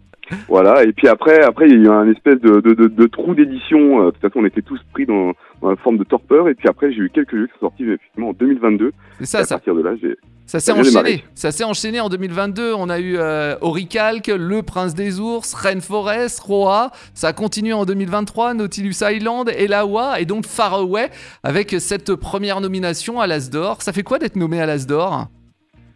voilà, 0.49 0.85
et 0.85 0.93
puis 0.93 1.09
après, 1.09 1.43
après 1.43 1.69
il 1.69 1.73
y 1.73 1.75
a 1.75 1.85
eu 1.85 1.89
un 1.89 2.11
espèce 2.11 2.41
de, 2.41 2.61
de, 2.61 3.07
trou 3.07 3.35
d'édition. 3.35 4.07
de 4.07 4.11
toute 4.11 4.21
façon, 4.21 4.41
on 4.41 4.47
était 4.47 4.63
tous 4.63 4.81
pris 4.93 5.07
dans, 5.07 5.33
dans 5.61 5.71
la 5.71 5.77
forme 5.77 5.99
de 5.99 6.05
torpeur. 6.05 6.49
Et 6.49 6.55
puis 6.55 6.69
après, 6.69 6.93
j'ai 6.93 7.01
eu 7.01 7.11
quelques 7.11 7.37
jeux 7.37 7.47
qui 7.47 7.53
sont 7.55 7.67
sortis 7.67 7.85
effectivement 7.85 8.31
en 8.31 8.33
2022. 8.33 8.93
C'est 9.19 9.27
ça, 9.27 9.39
à 9.41 9.47
partir 9.47 9.75
de 9.75 9.83
là, 9.83 9.95
j'ai 10.01 10.17
ça 10.47 10.61
s'est 10.61 10.73
enchaîné. 10.73 11.25
Ça 11.35 11.51
s'est 11.51 11.65
enchaîné 11.65 12.01
en 12.01 12.11
2022. 12.11 12.75
On 12.75 12.91
a 12.91 12.99
eu 12.99 13.17
euh, 13.17 13.55
Oricalc, 13.63 14.27
Le 14.27 14.63
Prince 14.63 14.95
des 14.95 15.19
Ours, 15.19 15.55
Rainforest, 15.55 16.41
Roa. 16.41 16.91
Ça 17.15 17.29
a 17.29 17.33
continué 17.33 17.73
en 17.73 17.87
2023, 17.87 18.55
Nautilus 18.55 18.97
Island, 19.01 19.49
Elawa 19.49 20.21
et 20.21 20.27
donc 20.27 20.45
Far 20.47 20.75
Away 20.75 21.11
avec 21.43 21.77
cette 21.79 22.15
première 22.17 22.61
nomination 22.61 23.21
à 23.21 23.27
l'Asdor. 23.27 23.81
Ça 23.81 23.93
fait 23.95 24.03
quoi 24.03 24.19
d'être 24.19 24.37
nommé 24.37 24.61
à 24.61 24.67
l'Asdor 24.67 25.29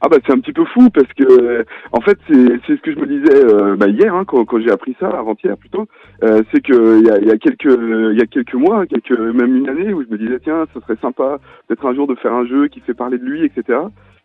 ah 0.01 0.09
bah 0.09 0.19
c'est 0.27 0.33
un 0.33 0.39
petit 0.41 0.53
peu 0.53 0.65
fou 0.67 0.91
parce 0.91 1.13
que 1.15 1.65
en 1.93 2.01
fait 2.01 2.19
c'est 2.29 2.77
ce 2.77 2.81
que 2.83 2.93
je 2.93 2.99
me 2.99 3.07
disais 3.07 3.45
euh, 3.45 3.77
bah, 3.77 3.89
hier 3.89 4.15
hein, 4.15 4.25
quand, 4.27 4.45
quand 4.45 4.61
j'ai 4.61 4.71
appris 4.71 4.97
ça 5.01 5.09
avant-hier 5.09 5.57
plutôt 5.57 5.87
euh, 6.23 6.43
c'est 6.53 6.61
que 6.61 6.99
il 7.01 7.07
y 7.07 7.11
a, 7.11 7.19
y 7.21 7.31
a, 7.31 7.39
quelques 7.39 7.65
il 7.65 8.19
y 8.19 8.23
a 8.23 8.27
quelques 8.27 8.55
mois 8.55 8.87
quelques 8.87 9.19
même 9.19 9.57
une 9.57 9.69
année 9.69 9.93
où 9.93 10.03
je 10.03 10.09
me 10.09 10.19
disais 10.19 10.39
tiens 10.43 10.67
ce 10.75 10.81
serait 10.81 10.99
sympa 11.01 11.39
peut-être 11.67 11.87
un 11.87 11.95
jour 11.95 12.07
de 12.07 12.15
faire 12.17 12.33
un 12.33 12.47
jeu 12.47 12.69
qui 12.69 12.81
fait 12.81 12.95
parler 12.95 13.19
de 13.19 13.25
lui 13.25 13.45
etc 13.45 13.79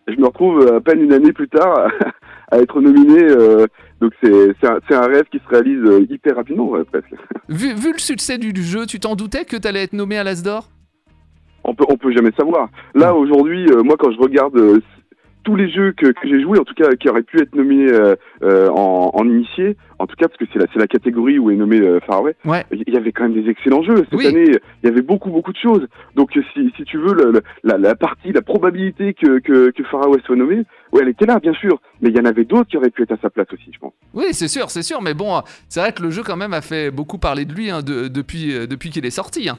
je 0.07 0.15
me 0.15 0.25
retrouve 0.25 0.67
à 0.67 0.81
peine 0.81 1.01
une 1.01 1.13
année 1.13 1.31
plus 1.31 1.47
tard 1.47 1.87
à, 2.51 2.57
être 2.57 2.81
nominé. 2.81 3.23
Euh, 3.23 3.67
donc 4.01 4.13
c'est 4.21 4.55
un, 4.63 4.79
un, 4.89 5.07
rêve 5.07 5.25
qui 5.31 5.37
se 5.37 5.47
réalise 5.47 6.09
hyper 6.09 6.35
rapidement, 6.35 6.67
presque. 6.91 7.13
Vu, 7.49 7.73
vu, 7.75 7.91
le 7.91 7.99
succès 7.99 8.37
du, 8.37 8.51
jeu, 8.63 8.85
tu 8.85 8.99
t'en 8.99 9.15
doutais 9.15 9.45
que 9.45 9.57
tu 9.57 9.67
allais 9.67 9.83
être 9.83 9.93
nommé 9.93 10.17
à 10.17 10.23
l'Asdor 10.23 10.69
on 11.63 11.75
peut, 11.75 11.85
on 11.89 11.97
peut 11.97 12.11
jamais 12.11 12.31
savoir. 12.35 12.69
Là, 12.95 13.13
aujourd'hui, 13.13 13.67
moi, 13.83 13.95
quand 13.99 14.11
je 14.11 14.17
regarde 14.17 14.81
tous 15.43 15.55
les 15.55 15.69
jeux 15.69 15.93
que, 15.93 16.07
que 16.07 16.27
j'ai 16.27 16.41
joués, 16.41 16.59
en 16.59 16.63
tout 16.63 16.73
cas 16.73 16.89
qui 16.99 17.09
auraient 17.09 17.23
pu 17.23 17.41
être 17.41 17.55
nominés 17.55 17.91
euh, 17.91 18.15
euh, 18.43 18.69
en, 18.69 19.11
en, 19.13 19.25
initié, 19.25 19.75
en 19.99 20.07
tout 20.07 20.15
cas 20.15 20.27
parce 20.27 20.37
que 20.37 20.45
c'est 20.51 20.59
la, 20.59 20.65
la 20.75 20.87
catégorie 20.87 21.39
où 21.39 21.51
est 21.51 21.55
nommé 21.55 21.79
euh, 21.79 21.99
Far 22.01 22.19
Away, 22.19 22.35
il 22.71 22.93
y 22.93 22.97
avait 22.97 23.11
quand 23.11 23.23
même 23.23 23.33
des 23.33 23.49
excellents 23.49 23.83
jeux. 23.83 24.05
Cette 24.11 24.25
année, 24.25 24.45
il 24.83 24.85
y 24.85 24.87
avait 24.87 25.01
beaucoup 25.01 25.29
beaucoup 25.29 25.51
de 25.51 25.57
choses. 25.57 25.87
Donc 26.15 26.31
si, 26.33 26.71
si 26.75 26.83
tu 26.83 26.97
veux, 26.97 27.13
le, 27.13 27.41
la, 27.63 27.77
la, 27.77 27.95
partie, 27.95 28.31
la 28.31 28.41
probabilité 28.41 29.13
que, 29.13 29.39
que, 29.39 29.71
que 29.71 29.83
Far 29.85 30.05
Away 30.05 30.19
soit 30.25 30.35
nommé, 30.35 30.63
ouais, 30.91 31.01
elle 31.01 31.09
était 31.09 31.25
là, 31.25 31.39
bien 31.39 31.53
sûr. 31.53 31.79
Mais 32.01 32.09
il 32.09 32.15
y 32.15 32.19
en 32.19 32.25
avait 32.25 32.45
d'autres 32.45 32.69
qui 32.69 32.77
auraient 32.77 32.89
pu 32.89 33.03
être 33.03 33.13
à 33.13 33.17
sa 33.21 33.29
place 33.29 33.47
aussi, 33.53 33.71
je 33.73 33.79
pense. 33.79 33.93
Oui, 34.13 34.25
c'est 34.31 34.47
sûr, 34.47 34.69
c'est 34.69 34.83
sûr. 34.83 35.01
Mais 35.01 35.13
bon, 35.13 35.41
c'est 35.69 35.79
vrai 35.79 35.93
que 35.93 36.03
le 36.03 36.09
jeu 36.09 36.23
quand 36.23 36.37
même 36.37 36.53
a 36.53 36.61
fait 36.61 36.91
beaucoup 36.91 37.17
parler 37.17 37.45
de 37.45 37.53
lui 37.53 37.69
hein, 37.69 37.81
de, 37.81 38.07
depuis, 38.07 38.53
depuis 38.67 38.89
qu'il 38.89 39.05
est 39.05 39.11
sorti. 39.11 39.49
Hein. 39.49 39.57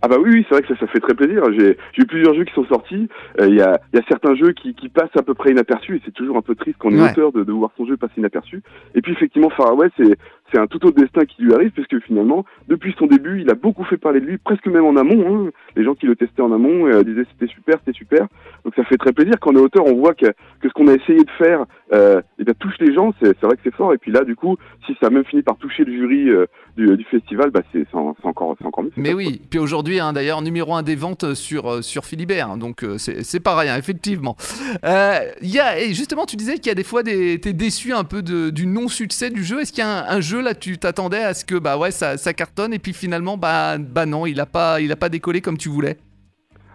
Ah 0.00 0.08
bah 0.08 0.16
oui, 0.20 0.30
oui 0.32 0.46
c'est 0.48 0.54
vrai 0.54 0.62
que 0.62 0.68
ça, 0.68 0.78
ça 0.78 0.86
fait 0.86 1.00
très 1.00 1.14
plaisir. 1.14 1.42
J'ai 1.52 1.76
eu 1.98 2.06
plusieurs 2.06 2.34
jeux 2.34 2.44
qui 2.44 2.54
sont 2.54 2.64
sortis. 2.66 3.08
Il 3.38 3.44
euh, 3.44 3.48
y, 3.48 3.60
a, 3.60 3.80
y, 3.92 3.98
a, 3.98 4.02
certains 4.08 4.34
jeux 4.36 4.52
qui, 4.52 4.74
qui, 4.74 4.88
passent 4.88 5.16
à 5.16 5.22
peu 5.22 5.34
près 5.34 5.50
inaperçus 5.50 5.96
et 5.96 6.02
c'est 6.04 6.14
toujours 6.14 6.36
un 6.36 6.42
peu 6.42 6.54
triste 6.54 6.76
quand 6.78 6.90
on 6.90 6.96
est 6.96 7.10
auteur 7.10 7.32
de, 7.32 7.42
de, 7.42 7.52
voir 7.52 7.70
son 7.76 7.86
jeu 7.86 7.96
passer 7.96 8.14
inaperçu. 8.18 8.62
Et 8.94 9.02
puis 9.02 9.12
effectivement, 9.12 9.50
Far 9.50 9.70
Away, 9.70 9.88
c'est 9.96 10.16
c'est 10.52 10.58
un 10.58 10.66
tout 10.66 10.84
autre 10.86 10.98
destin 10.98 11.24
qui 11.26 11.42
lui 11.42 11.52
arrive 11.52 11.70
puisque 11.70 11.98
finalement, 12.04 12.44
depuis 12.68 12.94
son 12.98 13.06
début, 13.06 13.40
il 13.40 13.50
a 13.50 13.54
beaucoup 13.54 13.84
fait 13.84 13.98
parler 13.98 14.20
de 14.20 14.26
lui, 14.26 14.38
presque 14.38 14.66
même 14.66 14.84
en 14.84 14.96
amont. 14.96 15.46
Hein. 15.46 15.50
Les 15.76 15.84
gens 15.84 15.94
qui 15.94 16.06
le 16.06 16.16
testaient 16.16 16.42
en 16.42 16.52
amont 16.52 16.86
euh, 16.86 17.02
disaient 17.02 17.26
c'était 17.32 17.52
super, 17.52 17.76
c'était 17.84 17.96
super. 17.96 18.26
Donc 18.64 18.74
ça 18.74 18.84
fait 18.84 18.96
très 18.96 19.12
plaisir 19.12 19.34
quand 19.40 19.52
on 19.52 19.56
est 19.56 19.60
auteur, 19.62 19.84
on 19.86 19.96
voit 19.96 20.14
que, 20.14 20.26
que 20.26 20.68
ce 20.68 20.72
qu'on 20.72 20.88
a 20.88 20.94
essayé 20.94 21.22
de 21.22 21.30
faire, 21.32 21.64
euh, 21.92 22.20
eh 22.38 22.44
bien, 22.44 22.54
touche 22.58 22.74
les 22.80 22.94
gens. 22.94 23.12
C'est 23.20 23.40
vrai 23.42 23.56
que 23.56 23.62
c'est 23.64 23.74
fort. 23.74 23.92
Et 23.94 23.98
puis 23.98 24.12
là, 24.12 24.24
du 24.24 24.36
coup, 24.36 24.56
si 24.86 24.94
ça 25.00 25.06
a 25.06 25.10
même 25.10 25.24
fini 25.24 25.42
par 25.42 25.56
toucher 25.56 25.84
le 25.84 25.92
jury 25.92 26.28
euh, 26.28 26.46
du, 26.76 27.04
festival, 27.10 27.50
bah 27.50 27.62
c'est 27.72 27.86
encore, 27.94 28.56
encore 28.62 28.84
mieux. 28.84 28.92
Mais 28.96 29.14
oui. 29.14 29.40
Puis 29.50 29.58
aujourd'hui, 29.58 30.00
hein, 30.00 30.12
d'ailleurs, 30.12 30.42
numéro 30.42 30.74
un 30.74 30.82
des 30.82 30.96
ventes 30.96 31.34
sur 31.34 31.70
euh, 31.70 31.82
sur 31.82 32.04
Philibert. 32.04 32.56
Donc 32.56 32.84
c'est 32.98 33.40
pas 33.40 33.56
rien, 33.56 33.76
effectivement. 33.76 34.36
Y 34.84 35.58
a 35.58 35.78
et 35.80 35.94
justement, 35.94 36.26
tu 36.26 36.36
disais 36.36 36.56
qu'il 36.56 36.66
y 36.66 36.70
a 36.70 36.74
des 36.74 36.84
fois 36.84 37.02
des 37.02 37.40
t'es 37.40 37.52
déçu 37.52 37.92
un 37.92 38.04
peu 38.04 38.22
du 38.22 38.66
non 38.66 38.88
succès 38.88 39.30
du 39.30 39.44
jeu. 39.44 39.60
Est-ce 39.60 39.72
qu'il 39.72 39.82
y 39.84 39.86
a 39.86 40.10
un 40.10 40.20
jeu 40.20 40.42
là, 40.42 40.54
tu 40.54 40.78
t'attendais 40.78 41.22
à 41.22 41.34
ce 41.34 41.44
que 41.44 41.54
bah 41.54 41.78
ouais, 41.78 41.90
ça, 41.90 42.16
ça, 42.16 42.32
cartonne 42.32 42.72
et 42.72 42.78
puis 42.78 42.92
finalement, 42.92 43.36
bah, 43.36 43.78
bah 43.78 44.06
non, 44.06 44.26
il 44.26 44.40
a 44.40 44.46
pas, 44.46 44.78
pas 44.98 45.08
décollé 45.08 45.40
comme 45.40 45.58
tu 45.58 45.68
voulais? 45.68 45.96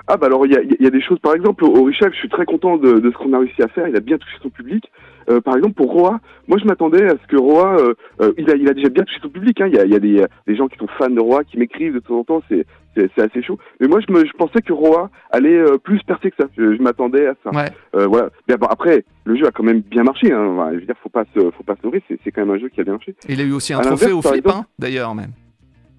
Ah 0.08 0.18
bah 0.18 0.28
alors 0.28 0.46
il 0.46 0.52
y 0.52 0.58
a, 0.58 0.62
y 0.62 0.86
a, 0.86 0.90
des 0.90 1.02
choses, 1.02 1.20
par 1.20 1.34
exemple 1.34 1.64
au 1.64 1.84
Richard, 1.84 2.12
je 2.12 2.18
suis 2.18 2.30
très 2.30 2.46
content 2.46 2.78
de, 2.78 3.00
de 3.00 3.12
ce 3.12 3.16
qu'on 3.18 3.32
a 3.34 3.40
réussi 3.40 3.62
à 3.62 3.70
faire. 3.70 3.88
Il 3.88 3.96
a 3.96 4.02
bien 4.02 4.18
touché 4.18 4.36
son 4.42 4.50
public. 4.50 4.84
Euh, 5.30 5.40
par 5.40 5.56
exemple 5.56 5.76
pour 5.76 5.92
Roa, 5.92 6.20
moi 6.48 6.58
je 6.62 6.66
m'attendais 6.66 7.06
à 7.06 7.12
ce 7.12 7.28
que 7.28 7.38
Roa, 7.38 7.78
euh, 7.78 7.94
euh, 8.22 8.34
il, 8.38 8.50
a, 8.52 8.56
il 8.56 8.68
a 8.68 8.74
déjà 8.74 8.90
bien 8.90 9.04
touché 9.04 9.20
son 9.22 9.30
public. 9.30 9.62
Hein. 9.62 9.68
Il 9.68 9.76
y 9.76 9.80
a, 9.80 9.86
il 9.86 9.92
y 9.94 9.96
a 9.96 10.00
des, 10.00 10.26
des, 10.48 10.56
gens 10.56 10.68
qui 10.68 10.78
sont 10.78 10.88
fans 10.98 11.10
de 11.10 11.22
Roa 11.22 11.44
qui 11.46 11.58
m'écrivent 11.58 11.94
de 11.94 12.00
temps 12.00 12.20
en 12.20 12.24
temps. 12.24 12.44
C'est 12.50 12.66
c'est 12.96 13.22
assez 13.22 13.42
chaud. 13.42 13.58
Mais 13.80 13.88
moi, 13.88 14.02
je, 14.08 14.14
me, 14.14 14.24
je 14.24 14.32
pensais 14.34 14.62
que 14.62 14.72
Roa 14.72 15.10
allait 15.32 15.64
plus 15.84 16.04
percer 16.04 16.30
que 16.30 16.36
ça. 16.40 16.48
Je, 16.56 16.80
m'attendais 16.80 17.26
à 17.26 17.34
ça. 17.44 17.50
Ouais. 17.50 18.06
voilà. 18.06 18.30
Mais 18.48 18.56
bon, 18.56 18.68
après, 18.68 19.04
le 19.26 19.36
jeu 19.36 19.48
a 19.48 19.52
quand 19.52 19.64
même 19.64 19.80
bien 19.80 20.04
marché. 20.04 20.32
Hein. 20.32 20.70
je 20.74 20.80
veux 20.80 20.86
dire, 20.86 20.94
faut 21.02 21.10
pas 21.10 21.24
se, 21.34 21.40
faut 21.40 21.64
pas 21.64 21.76
se 21.76 21.84
nourrir. 21.84 22.02
C'est 22.08 22.32
quand 22.32 22.46
même 22.46 22.56
un 22.56 22.60
jeu 22.60 22.70
qui 22.70 22.82
a 22.82 22.84
bien 22.84 22.94
marché. 22.94 23.16
il 23.28 23.42
a 23.42 23.44
eu 23.44 23.52
aussi 23.52 23.74
un 23.74 23.80
trophée 23.80 24.12
au 24.12 24.22
flip, 24.22 24.48
hein, 24.48 24.66
d'ailleurs 24.78 25.16
même. 25.16 25.32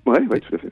Ouais, 0.06 0.20
ouais, 0.30 0.38
tout 0.38 0.54
à 0.54 0.58
fait. 0.58 0.68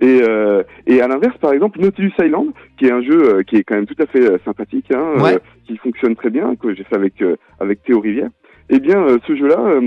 Et, 0.00 0.20
euh, 0.22 0.62
et 0.86 1.00
à 1.02 1.08
l'inverse, 1.08 1.36
par 1.38 1.52
exemple, 1.52 1.80
Nautilus 1.80 2.12
Island, 2.18 2.52
qui 2.78 2.86
est 2.86 2.92
un 2.92 3.02
jeu 3.02 3.34
euh, 3.34 3.42
qui 3.42 3.56
est 3.56 3.64
quand 3.64 3.74
même 3.74 3.86
tout 3.86 4.02
à 4.02 4.06
fait 4.06 4.24
euh, 4.24 4.38
sympathique, 4.44 4.90
hein, 4.92 5.14
euh, 5.18 5.38
qui 5.66 5.76
fonctionne 5.76 6.16
très 6.16 6.30
bien, 6.30 6.56
que 6.56 6.74
j'ai 6.74 6.84
fait 6.84 6.96
avec 6.96 7.22
avec 7.60 7.82
Théo 7.82 8.00
Rivière. 8.00 8.30
Eh 8.70 8.78
bien, 8.78 9.04
ce 9.26 9.34
jeu-là, 9.34 9.80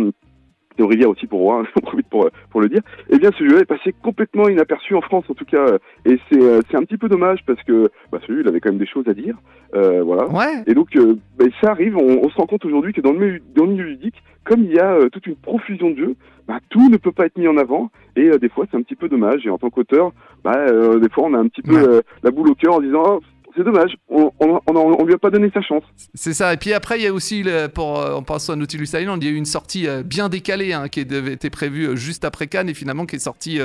Rivière 0.80 1.10
aussi 1.10 1.28
pour 1.28 1.42
moi, 1.42 1.64
j'en 1.76 1.82
profite 1.88 2.08
pour 2.08 2.30
pour 2.50 2.62
le 2.62 2.70
dire. 2.70 2.82
Eh 3.10 3.18
bien, 3.18 3.32
ce 3.38 3.44
jeu-là 3.44 3.62
est 3.62 3.66
passé 3.66 3.94
complètement 4.02 4.50
inaperçu 4.50 4.96
en 4.96 5.02
France, 5.02 5.26
en 5.30 5.34
tout 5.34 5.46
cas, 5.46 5.78
et 6.06 6.18
c'est 6.30 6.42
c'est 6.70 6.78
un 6.78 6.84
petit 6.84 6.98
peu 6.98 7.10
dommage 7.10 7.40
parce 7.46 7.62
que 7.64 7.90
bah, 8.12 8.20
celui 8.26 8.42
il 8.42 8.48
avait 8.48 8.60
quand 8.60 8.70
même 8.70 8.80
des 8.80 8.88
choses 8.88 9.08
à 9.08 9.14
dire, 9.14 9.36
voilà. 9.74 10.28
Ouais. 10.30 10.64
Et 10.68 10.74
donc, 10.74 10.90
bah, 11.38 11.46
ça 11.62 11.72
arrive. 11.72 11.98
On, 11.98 12.22
on 12.24 12.30
se 12.30 12.36
rend 12.36 12.46
compte 12.46 12.66
aujourd'hui 12.66 12.94
que 12.94 13.02
dans 13.02 13.14
le 13.14 13.20
milieu, 13.20 13.40
dans 13.56 13.66
le 13.66 13.72
milieu 13.72 13.86
ludique, 13.86 14.22
comme 14.44 14.64
il 14.64 14.74
y 14.74 14.80
a 14.80 15.10
toute 15.12 15.28
une 15.28 15.36
profusion 15.36 15.92
de 15.92 15.98
jeux, 15.98 16.16
bah, 16.48 16.60
tout 16.70 16.90
ne 16.90 16.98
peut 16.98 17.12
pas 17.12 17.26
être 17.26 17.38
mis 17.38 17.48
en 17.48 17.58
avant 17.58 17.90
et 18.16 18.28
euh, 18.28 18.38
des 18.38 18.50
fois 18.50 18.66
c'est 18.70 18.78
un 18.78 18.82
petit 18.82 18.96
peu 18.96 19.08
dommage 19.08 19.46
et 19.46 19.50
en 19.50 19.58
tant 19.58 19.70
qu'auteur 19.70 20.12
bah, 20.44 20.58
euh, 20.58 21.00
des 21.00 21.10
fois 21.10 21.26
on 21.28 21.34
a 21.34 21.38
un 21.38 21.48
petit 21.48 21.62
peu 21.62 21.78
euh, 21.78 22.02
la 22.22 22.32
boule 22.32 22.50
au 22.50 22.56
cœur 22.56 22.76
en 22.76 22.82
disant 22.82 23.04
oh, 23.06 23.20
c'est 23.56 23.64
dommage, 23.64 23.96
on, 24.10 24.32
on, 24.40 24.60
on, 24.68 25.06
lui 25.06 25.14
a 25.14 25.18
pas 25.18 25.30
donné 25.30 25.50
sa 25.54 25.62
chance. 25.62 25.84
C'est 26.14 26.34
ça. 26.34 26.54
Et 26.54 26.58
puis 26.58 26.74
après, 26.74 27.00
il 27.00 27.04
y 27.04 27.08
a 27.08 27.14
aussi, 27.14 27.46
pour, 27.74 28.00
en 28.00 28.24
passant 28.24 28.54
à 28.54 28.56
Nautilus 28.56 28.90
Island, 28.94 29.22
il 29.22 29.28
y 29.28 29.30
a 29.30 29.34
eu 29.34 29.38
une 29.38 29.46
sortie 29.46 29.88
bien 30.04 30.30
décalée 30.30 30.74
hein, 30.74 30.88
qui 30.88 31.02
était 31.02 31.50
prévue 31.50 31.96
juste 31.96 32.26
après 32.26 32.48
Cannes 32.48 32.70
et 32.70 32.74
finalement 32.74 33.06
qui 33.06 33.18
est 33.18 33.20
sortie 33.20 33.60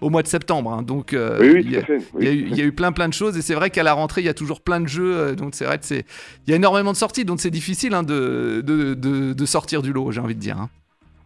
au 0.00 0.10
mois 0.10 0.22
de 0.22 0.28
septembre. 0.28 0.72
Hein. 0.72 0.82
Donc, 0.82 1.14
oui, 1.14 1.50
oui, 1.50 1.62
il, 1.64 1.72
y 1.72 1.76
a, 1.76 1.82
il, 2.18 2.24
y 2.24 2.28
a 2.28 2.32
eu, 2.32 2.46
il, 2.50 2.56
y 2.56 2.60
a, 2.60 2.64
eu, 2.64 2.72
plein 2.72 2.92
plein 2.92 3.08
de 3.08 3.14
choses 3.14 3.36
et 3.36 3.42
c'est 3.42 3.54
vrai 3.54 3.70
qu'à 3.70 3.82
la 3.82 3.92
rentrée, 3.92 4.20
il 4.20 4.26
y 4.26 4.30
a 4.30 4.34
toujours 4.34 4.60
plein 4.60 4.80
de 4.80 4.88
jeux. 4.88 5.34
donc 5.34 5.54
c'est 5.54 5.64
vrai 5.64 5.78
que 5.78 5.84
c'est, 5.84 6.04
il 6.46 6.50
y 6.50 6.52
a 6.52 6.56
énormément 6.56 6.92
de 6.92 6.96
sorties, 6.96 7.24
donc 7.24 7.40
c'est 7.40 7.50
difficile 7.50 7.94
hein, 7.94 8.02
de, 8.02 8.62
de, 8.64 8.94
de, 8.94 9.32
de, 9.32 9.46
sortir 9.46 9.82
du 9.82 9.92
lot, 9.92 10.10
j'ai 10.10 10.20
envie 10.20 10.34
de 10.34 10.40
dire. 10.40 10.56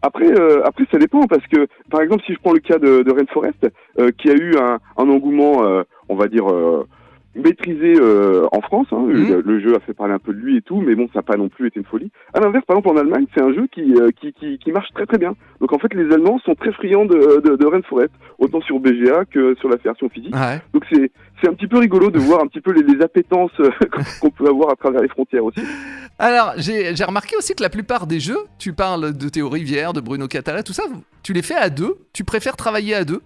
Après, 0.01 0.27
euh, 0.27 0.61
après, 0.63 0.85
ça 0.91 0.97
dépend 0.97 1.25
parce 1.27 1.45
que, 1.47 1.67
par 1.89 2.01
exemple, 2.01 2.23
si 2.25 2.33
je 2.33 2.39
prends 2.39 2.53
le 2.53 2.59
cas 2.59 2.77
de, 2.77 3.01
de 3.01 3.11
Rainforest, 3.11 3.67
euh, 3.99 4.11
qui 4.17 4.29
a 4.29 4.33
eu 4.33 4.55
un, 4.57 4.79
un 4.97 5.09
engouement, 5.09 5.65
euh, 5.65 5.83
on 6.09 6.15
va 6.15 6.27
dire, 6.27 6.45
maîtrisé 7.37 7.95
euh, 7.99 8.47
en 8.51 8.61
France. 8.61 8.87
Hein. 8.91 9.05
Mhm. 9.07 9.29
Le, 9.29 9.41
le 9.41 9.59
jeu 9.59 9.75
a 9.75 9.79
fait 9.79 9.93
parler 9.93 10.13
un 10.13 10.19
peu 10.19 10.33
de 10.33 10.39
lui 10.39 10.57
et 10.57 10.61
tout, 10.61 10.81
mais 10.81 10.95
bon, 10.95 11.07
ça 11.13 11.19
n'a 11.19 11.23
pas 11.23 11.37
non 11.37 11.49
plus 11.49 11.67
été 11.67 11.79
une 11.79 11.85
folie. 11.85 12.11
À 12.33 12.39
l'inverse, 12.39 12.65
par 12.65 12.77
exemple, 12.77 12.95
en 12.95 12.99
Allemagne, 12.99 13.25
c'est 13.33 13.41
un 13.41 13.53
jeu 13.53 13.67
qui, 13.71 13.93
euh, 13.95 14.09
qui, 14.19 14.33
qui, 14.33 14.57
qui 14.57 14.71
marche 14.71 14.89
très 14.93 15.05
très 15.05 15.17
bien. 15.17 15.35
Donc 15.61 15.73
en 15.73 15.79
fait, 15.79 15.93
les 15.93 16.13
Allemands 16.13 16.39
sont 16.45 16.55
très 16.55 16.71
friands 16.71 17.05
de, 17.05 17.41
de, 17.41 17.55
de 17.55 17.65
Rainforest, 17.65 18.11
autant 18.39 18.61
sur 18.61 18.79
BGA 18.79 19.25
que 19.25 19.55
sur 19.55 19.69
la 19.69 19.77
version 19.77 20.09
physique. 20.09 20.35
Ouais. 20.35 20.61
Donc 20.73 20.83
c'est 20.91 21.11
c'est 21.41 21.47
un 21.47 21.53
petit 21.53 21.67
peu 21.67 21.77
rigolo 21.77 22.09
de 22.09 22.19
voir 22.19 22.41
un 22.41 22.47
petit 22.47 22.61
peu 22.61 22.71
les, 22.71 22.81
les 22.81 23.01
appétences 23.03 23.51
euh, 23.59 23.69
qu'on 24.21 24.31
peut 24.31 24.47
avoir 24.47 24.71
à 24.71 24.75
travers 24.75 25.01
les 25.01 25.07
frontières 25.07 25.43
aussi. 25.43 25.61
Alors, 26.19 26.53
j'ai 26.57 26.95
j'ai 26.95 27.03
remarqué 27.03 27.35
aussi 27.37 27.53
que 27.53 27.61
la 27.61 27.69
plupart 27.69 28.07
des 28.07 28.19
jeux, 28.19 28.39
tu 28.57 28.73
parles 28.73 29.15
de 29.15 29.29
Théo 29.29 29.49
Rivière, 29.49 29.93
de 29.93 30.01
Bruno 30.01 30.27
Catala, 30.27 30.63
tout 30.63 30.73
ça, 30.73 30.83
tu 31.21 31.33
les 31.33 31.43
fais 31.43 31.55
à 31.55 31.69
deux? 31.69 31.95
Tu 32.13 32.23
préfères 32.23 32.57
travailler 32.57 32.95
à 32.95 33.03
deux? 33.03 33.21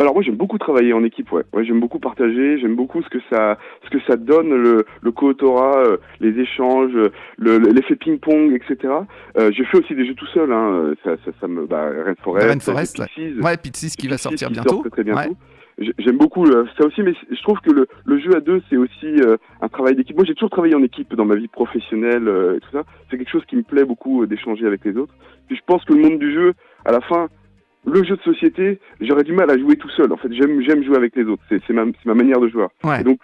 Alors 0.00 0.14
moi 0.14 0.22
j'aime 0.22 0.36
beaucoup 0.36 0.58
travailler 0.58 0.92
en 0.92 1.02
équipe, 1.02 1.32
ouais. 1.32 1.42
ouais 1.52 1.64
j'aime 1.64 1.80
beaucoup 1.80 1.98
partager, 1.98 2.58
j'aime 2.60 2.76
beaucoup 2.76 3.02
ce 3.02 3.08
que 3.08 3.18
ça 3.30 3.58
ce 3.84 3.90
que 3.90 3.98
ça 4.06 4.16
donne 4.16 4.50
le, 4.50 4.84
le 5.02 5.10
co-autorat, 5.12 5.82
euh, 5.84 5.96
les 6.20 6.38
échanges, 6.40 6.92
euh, 6.94 7.10
le- 7.36 7.58
l'effet 7.58 7.96
ping-pong, 7.96 8.52
etc. 8.52 8.92
Euh, 9.38 9.50
je 9.52 9.62
fais 9.64 9.78
aussi 9.78 9.94
des 9.96 10.06
jeux 10.06 10.14
tout 10.14 10.26
seul, 10.26 10.52
hein. 10.52 10.70
euh, 10.72 10.94
ça, 11.04 11.16
ça, 11.24 11.32
ça 11.40 11.48
me 11.48 11.66
bah, 11.66 11.90
Rainforest, 12.04 12.46
Rainforest, 12.48 12.98
ouais. 13.00 13.06
Pixies, 13.06 13.40
Ouais, 13.42 13.56
Pizzi 13.56 13.96
qui 13.96 14.06
va 14.06 14.14
Pixies 14.14 14.22
sortir 14.28 14.48
qui 14.48 14.54
bientôt. 14.54 14.68
sort 14.70 14.80
très, 14.82 14.90
très 14.90 15.04
bientôt. 15.04 15.30
Ouais. 15.30 15.36
J'ai- 15.80 15.94
J'aime 15.98 16.18
beaucoup 16.18 16.44
euh, 16.44 16.64
ça 16.78 16.86
aussi, 16.86 17.02
mais 17.02 17.14
je 17.30 17.42
trouve 17.42 17.58
que 17.60 17.70
le, 17.72 17.86
le 18.04 18.18
jeu 18.18 18.34
à 18.36 18.40
deux, 18.40 18.60
c'est 18.70 18.76
aussi 18.76 19.06
euh, 19.24 19.36
un 19.60 19.68
travail 19.68 19.94
d'équipe. 19.96 20.16
Moi, 20.16 20.24
j'ai 20.24 20.34
toujours 20.34 20.50
travaillé 20.50 20.74
en 20.74 20.82
équipe 20.82 21.14
dans 21.14 21.24
ma 21.24 21.34
vie 21.36 21.46
professionnelle 21.48 22.26
euh, 22.28 22.56
et 22.56 22.60
tout 22.60 22.70
ça. 22.72 22.82
C'est 23.10 23.16
quelque 23.18 23.30
chose 23.30 23.44
qui 23.46 23.54
me 23.56 23.62
plaît 23.62 23.84
beaucoup 23.84 24.26
d'échanger 24.26 24.66
avec 24.66 24.84
les 24.84 24.96
autres. 24.96 25.14
Puis 25.46 25.56
je 25.56 25.62
pense 25.66 25.84
que 25.84 25.92
le 25.94 26.02
monde 26.02 26.18
du 26.18 26.32
jeu, 26.32 26.52
à 26.84 26.90
la 26.92 27.00
fin, 27.00 27.28
le 27.86 28.04
jeu 28.04 28.16
de 28.16 28.22
société, 28.22 28.80
j'aurais 29.00 29.24
du 29.24 29.32
mal 29.32 29.50
à 29.50 29.56
jouer 29.58 29.76
tout 29.76 29.88
seul. 29.90 30.12
En 30.12 30.16
fait, 30.16 30.32
j'aime 30.32 30.60
j'aime 30.62 30.82
jouer 30.84 30.96
avec 30.96 31.14
les 31.16 31.24
autres. 31.24 31.42
C'est 31.48 31.70
ma, 31.70 31.84
ma 32.04 32.14
manière 32.14 32.40
de 32.40 32.48
jouer. 32.48 32.66
Ouais. 32.84 33.00
Et 33.00 33.04
donc, 33.04 33.18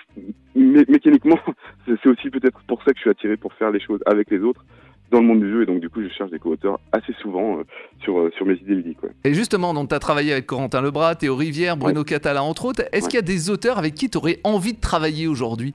mé- 0.57 0.89
mécaniquement, 0.91 1.39
c'est 1.87 2.07
aussi 2.09 2.31
peut-être 2.31 2.59
pour 2.67 2.83
ça 2.85 2.93
que 2.93 2.97
je 2.97 3.01
suis 3.03 3.11
attiré 3.11 3.37
pour 3.37 3.53
faire 3.55 3.71
les 3.71 3.81
choses 3.81 4.01
avec 4.07 4.31
les 4.31 4.39
autres 4.41 4.65
dans 5.11 5.21
le 5.21 5.27
monde 5.27 5.41
du 5.41 5.51
jeu. 5.51 5.63
Et 5.63 5.67
donc, 5.67 5.81
du 5.81 5.91
coup, 5.91 6.01
je 6.03 6.09
cherche 6.09 6.31
des 6.31 6.39
co-auteurs 6.39 6.81
assez 6.93 7.13
souvent 7.21 7.59
euh, 7.59 7.63
sur, 8.03 8.19
euh, 8.19 8.31
sur 8.37 8.47
mes 8.47 8.55
idées 8.55 8.77
ludiques. 8.77 9.03
ouais. 9.03 9.11
Et 9.25 9.35
justement, 9.35 9.75
donc 9.75 9.91
tu 9.91 9.95
as 9.95 9.99
travaillé 9.99 10.33
avec 10.33 10.47
Corentin 10.47 10.81
Lebras, 10.81 11.17
Théo 11.17 11.37
Rivière, 11.37 11.77
Bruno 11.77 12.03
Catala, 12.05 12.43
entre 12.43 12.65
autres. 12.65 12.83
Est-ce 12.93 13.09
qu'il 13.09 13.17
y 13.17 13.19
a 13.19 13.23
des 13.23 13.51
auteurs 13.51 13.77
avec 13.79 13.95
qui 13.95 14.09
tu 14.09 14.17
aurais 14.19 14.39
envie 14.45 14.73
de 14.73 14.81
travailler 14.81 15.27
aujourd'hui? 15.29 15.75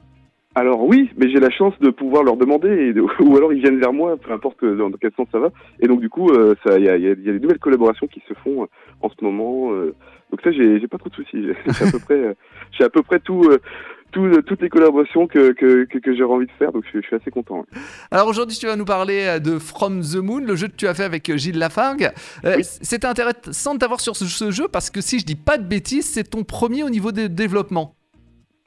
Alors 0.60 0.84
oui, 0.84 1.10
mais 1.18 1.30
j'ai 1.30 1.40
la 1.40 1.50
chance 1.50 1.74
de 1.80 1.90
pouvoir 1.90 2.24
leur 2.24 2.36
demander, 2.36 2.70
et 2.70 2.94
de- 2.94 3.02
ou 3.22 3.38
alors 3.38 3.54
ils 3.54 3.62
viennent 3.62 3.80
vers 3.80 3.94
moi, 3.94 4.18
peu 4.18 4.32
importe 4.34 4.64
dans 4.66 4.92
quel 4.92 5.12
sens 5.16 5.28
ça 5.32 5.40
va. 5.40 5.50
Et 5.80 5.88
donc 5.88 6.02
du 6.02 6.10
coup, 6.10 6.30
euh, 6.32 6.54
il 6.78 6.84
y 6.84 6.90
a, 6.90 6.98
y 6.98 7.06
a- 7.08 7.10
y 7.10 7.12
a 7.12 7.16
des 7.16 7.40
nouvelles 7.40 7.60
collaborations 7.60 8.08
qui 8.08 8.22
se 8.28 8.34
font 8.44 8.64
euh, 8.64 8.68
en 9.02 9.10
ce 9.10 9.16
moment. 9.24 9.72
euh. 9.72 9.96
donc 10.32 10.42
ça, 10.44 10.52
j'ai 10.52 10.88
pas 10.88 10.98
trop 10.98 11.10
de 11.10 11.16
soucis. 11.16 11.44
J'ai 11.44 11.86
à 11.88 11.92
peu 11.92 12.00
près, 12.08 12.16
euh, 12.16 12.34
j'ai 12.72 12.84
à 12.84 12.90
peu 12.90 13.02
près 13.04 13.20
tout, 13.20 13.42
euh, 13.50 13.60
tout, 14.12 14.26
euh, 14.26 14.42
toutes 14.42 14.62
les 14.62 14.70
collaborations 14.70 15.28
que 15.28 15.52
que, 15.54 15.86
que, 15.86 15.98
que 16.00 16.16
j'aurais 16.18 16.36
envie 16.36 16.48
de 16.48 16.52
faire. 16.60 16.72
Donc 16.74 16.84
je, 16.86 16.90
suis- 16.90 17.02
je 17.04 17.08
suis 17.08 17.16
assez 17.16 17.32
content. 17.32 17.60
ouais. 17.60 17.80
Alors 18.12 18.28
aujourd'hui, 18.28 18.58
tu 18.58 18.66
vas 18.66 18.76
nous 18.76 18.86
parler 18.86 19.26
euh, 19.28 19.40
de 19.40 19.60
From 19.60 20.02
the 20.02 20.16
Moon, 20.18 20.40
le 20.46 20.56
jeu 20.56 20.68
que 20.68 20.76
tu 20.76 20.88
as 20.88 20.94
fait 20.94 21.04
avec 21.06 21.30
euh, 21.30 21.38
Gilles 21.38 21.58
Lafargue. 21.60 22.10
Euh, 22.44 22.56
Oui. 22.58 22.64
C'était 22.64 23.08
intéressant 23.08 23.76
de 23.76 23.80
t'avoir 23.80 24.02
sur 24.02 24.16
ce, 24.18 24.26
ce 24.26 24.52
jeu 24.52 24.68
parce 24.68 24.90
que 24.90 25.00
si 25.00 25.20
je 25.20 25.26
dis 25.26 25.36
pas 25.38 25.58
de 25.58 25.64
bêtises, 25.68 26.06
c'est 26.10 26.30
ton 26.30 26.44
premier 26.44 26.84
au 26.84 26.90
niveau 26.90 27.12
de 27.14 27.28
développement. 27.28 27.94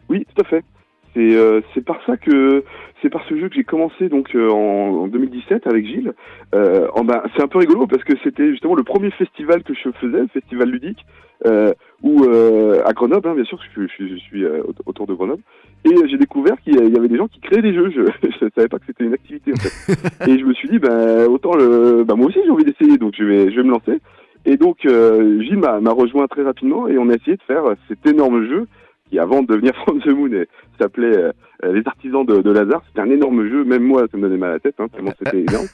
Oui, 0.09 0.25
tout 0.35 0.43
à 0.43 0.45
fait. 0.49 0.65
C'est 1.15 1.37
euh, 1.37 1.61
c'est 1.75 1.85
par 1.85 2.01
ça 2.07 2.17
que 2.17 2.65
c'est 3.03 3.11
par 3.11 3.23
ce 3.29 3.37
jeu 3.39 3.49
que 3.49 3.55
j'ai 3.55 3.65
commencé 3.65 4.09
donc 4.09 4.35
euh, 4.35 4.49
en, 4.51 5.03
en 5.05 5.07
2017 5.09 5.67
avec 5.67 5.87
Gilles. 5.87 6.13
Euh, 6.55 6.89
en- 6.95 7.05
ben, 7.05 7.23
c'est 7.37 7.43
un 7.43 7.49
peu 7.49 7.59
rigolo 7.59 7.87
parce 7.87 8.03
que 8.05 8.15
c'était 8.25 8.51
justement 8.51 8.75
le 8.75 8.83
premier 8.83 9.11
festival 9.11 9.63
que 9.63 9.75
je 9.75 9.91
faisais, 10.01 10.21
le 10.21 10.29
festival 10.29 10.71
ludique, 10.71 11.05
euh, 11.47 11.75
où 12.03 12.25
euh, 12.25 12.81
à 12.87 12.93
Grenoble, 12.95 13.29
hein, 13.29 13.35
bien 13.35 13.45
sûr, 13.45 13.59
je, 13.77 13.83
je, 13.83 13.87
suis- 13.89 14.09
je 14.09 14.17
suis 14.17 14.45
euh, 14.45 14.63
aut- 14.63 14.75
autour 14.87 15.07
de 15.07 15.13
Grenoble, 15.15 15.43
et 15.85 15.95
j'ai 16.09 16.17
découvert 16.17 16.59
qu'il 16.63 16.75
y 16.77 16.97
avait 16.97 17.09
des 17.09 17.17
gens 17.19 17.29
qui 17.29 17.41
créaient 17.41 17.61
des 17.63 17.75
jeux. 17.75 17.91
Je, 17.91 18.03
je 18.31 18.49
savais 18.55 18.69
pas 18.69 18.79
que 18.79 18.87
c'était 18.87 19.05
une 19.05 19.15
activité 19.15 19.53
en 19.53 19.57
fait. 19.61 20.31
et 20.31 20.39
je 20.39 20.45
me 20.47 20.55
suis 20.55 20.69
dit, 20.69 20.79
ben 20.79 21.27
autant 21.27 21.55
le, 21.55 22.05
ben, 22.05 22.15
moi 22.15 22.29
aussi 22.29 22.39
j'ai 22.45 22.51
envie 22.51 22.65
d'essayer, 22.65 22.97
donc 22.97 23.15
je 23.19 23.25
vais, 23.25 23.51
je 23.51 23.57
vais 23.57 23.65
me 23.65 23.71
lancer. 23.73 23.99
Et 24.47 24.57
donc 24.57 24.79
euh, 24.87 25.41
Gilles 25.43 25.59
m'a 25.59 25.79
rejoint 25.93 26.27
très 26.27 26.43
rapidement 26.43 26.89
et 26.89 26.97
on 26.99 27.09
a 27.11 27.15
essayé 27.15 27.37
de 27.37 27.43
faire 27.43 27.63
cet 27.89 28.07
énorme 28.07 28.47
jeu 28.49 28.67
qui 29.13 29.19
avant 29.19 29.43
de 29.43 29.47
devenir 29.49 29.73
From 29.85 30.01
the 30.01 30.09
Moon 30.09 30.31
eh, 30.33 30.49
s'appelait 30.81 31.17
euh, 31.17 31.33
euh, 31.65 31.73
Les 31.75 31.83
Artisans 31.87 32.25
de, 32.25 32.41
de 32.41 32.51
Lazare. 32.51 32.83
C'était 32.89 33.01
un 33.03 33.11
énorme 33.11 33.47
jeu, 33.49 33.63
même 33.65 33.83
moi 33.83 34.07
ça 34.11 34.17
me 34.17 34.23
donnait 34.23 34.39
mal 34.39 34.51
à 34.51 34.55
la 34.55 34.61
tête, 34.61 34.77
hein, 34.79 34.87
tellement 34.93 35.13
c'était 35.19 35.41
énorme. 35.49 35.67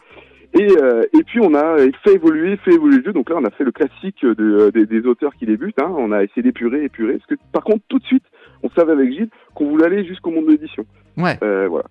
Et, 0.54 0.66
euh, 0.82 1.02
et 1.18 1.22
puis 1.24 1.40
on 1.40 1.54
a 1.54 1.76
fait 2.02 2.14
évoluer, 2.14 2.56
fait 2.56 2.72
évoluer 2.72 2.96
le 2.98 3.04
jeu. 3.04 3.12
Donc 3.12 3.30
là 3.30 3.36
on 3.38 3.44
a 3.44 3.50
fait 3.50 3.64
le 3.64 3.70
classique 3.72 4.24
de, 4.24 4.70
des, 4.70 4.86
des 4.86 5.06
auteurs 5.06 5.34
qui 5.36 5.46
débutent. 5.46 5.80
Hein. 5.80 5.94
On 5.96 6.10
a 6.10 6.24
essayé 6.24 6.42
d'épurer, 6.42 6.84
épurer. 6.84 7.14
Parce 7.18 7.26
que 7.26 7.34
par 7.52 7.62
contre 7.64 7.84
tout 7.88 7.98
de 7.98 8.04
suite 8.04 8.24
on 8.62 8.70
savait 8.70 8.92
avec 8.92 9.12
Gilles 9.12 9.28
qu'on 9.54 9.68
voulait 9.68 9.84
aller 9.86 10.04
jusqu'au 10.04 10.30
monde 10.30 10.46
de 10.46 10.52
l'édition. 10.52 10.84
Ouais. 11.16 11.38
Euh, 11.42 11.68
voilà. 11.68 11.84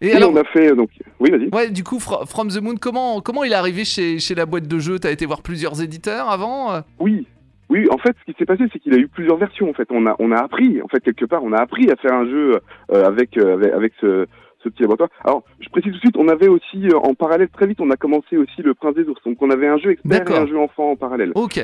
Et, 0.00 0.08
Et, 0.08 0.12
alors, 0.16 0.32
on 0.32 0.36
a 0.36 0.44
fait 0.44 0.74
donc 0.74 0.90
oui 1.20 1.30
vas-y. 1.30 1.48
ouais, 1.54 1.70
du 1.70 1.84
coup, 1.84 1.98
Fro- 1.98 2.26
From 2.26 2.48
the 2.48 2.60
Moon, 2.60 2.74
comment, 2.80 3.20
comment 3.20 3.44
il 3.44 3.52
est 3.52 3.54
arrivé 3.54 3.84
chez, 3.84 4.18
chez 4.18 4.34
la 4.34 4.44
boîte 4.44 4.66
de 4.66 4.78
jeu 4.80 4.98
T'as 4.98 5.12
été 5.12 5.24
voir 5.24 5.40
plusieurs 5.40 5.80
éditeurs 5.80 6.28
avant 6.28 6.74
euh? 6.74 6.80
Oui, 6.98 7.26
oui. 7.70 7.86
En 7.90 7.98
fait, 7.98 8.14
ce 8.20 8.30
qui 8.30 8.38
s'est 8.38 8.44
passé, 8.44 8.64
c'est 8.72 8.78
qu'il 8.78 8.94
a 8.94 8.98
eu 8.98 9.08
plusieurs 9.08 9.36
versions. 9.36 9.68
En 9.70 9.74
fait, 9.74 9.88
on 9.90 10.06
a 10.06 10.16
on 10.18 10.32
a 10.32 10.38
appris, 10.38 10.80
en 10.82 10.88
fait, 10.88 11.00
quelque 11.00 11.24
part, 11.24 11.42
on 11.44 11.52
a 11.52 11.60
appris 11.60 11.90
à 11.90 11.96
faire 11.96 12.12
un 12.12 12.26
jeu 12.26 12.60
euh, 12.92 13.06
avec, 13.06 13.36
euh, 13.36 13.54
avec 13.54 13.72
avec 13.72 13.92
ce 14.00 14.26
ce 14.64 14.68
petit 14.70 14.82
laboratoire. 14.82 15.10
Alors, 15.24 15.44
je 15.60 15.68
précise 15.68 15.92
tout 15.92 15.98
de 15.98 16.00
suite, 16.00 16.16
on 16.16 16.28
avait 16.28 16.48
aussi 16.48 16.88
euh, 16.88 16.98
en 16.98 17.14
parallèle 17.14 17.48
très 17.48 17.66
vite, 17.66 17.80
on 17.80 17.90
a 17.90 17.96
commencé 17.96 18.36
aussi 18.36 18.62
le 18.62 18.74
Prince 18.74 18.94
des 18.94 19.04
ours. 19.04 19.22
Donc, 19.24 19.36
on 19.42 19.50
avait 19.50 19.68
un 19.68 19.76
jeu 19.76 19.90
expert 19.90 20.28
et 20.30 20.36
un 20.36 20.46
jeu 20.46 20.58
enfant 20.58 20.92
en 20.92 20.96
parallèle. 20.96 21.32
Ok. 21.34 21.60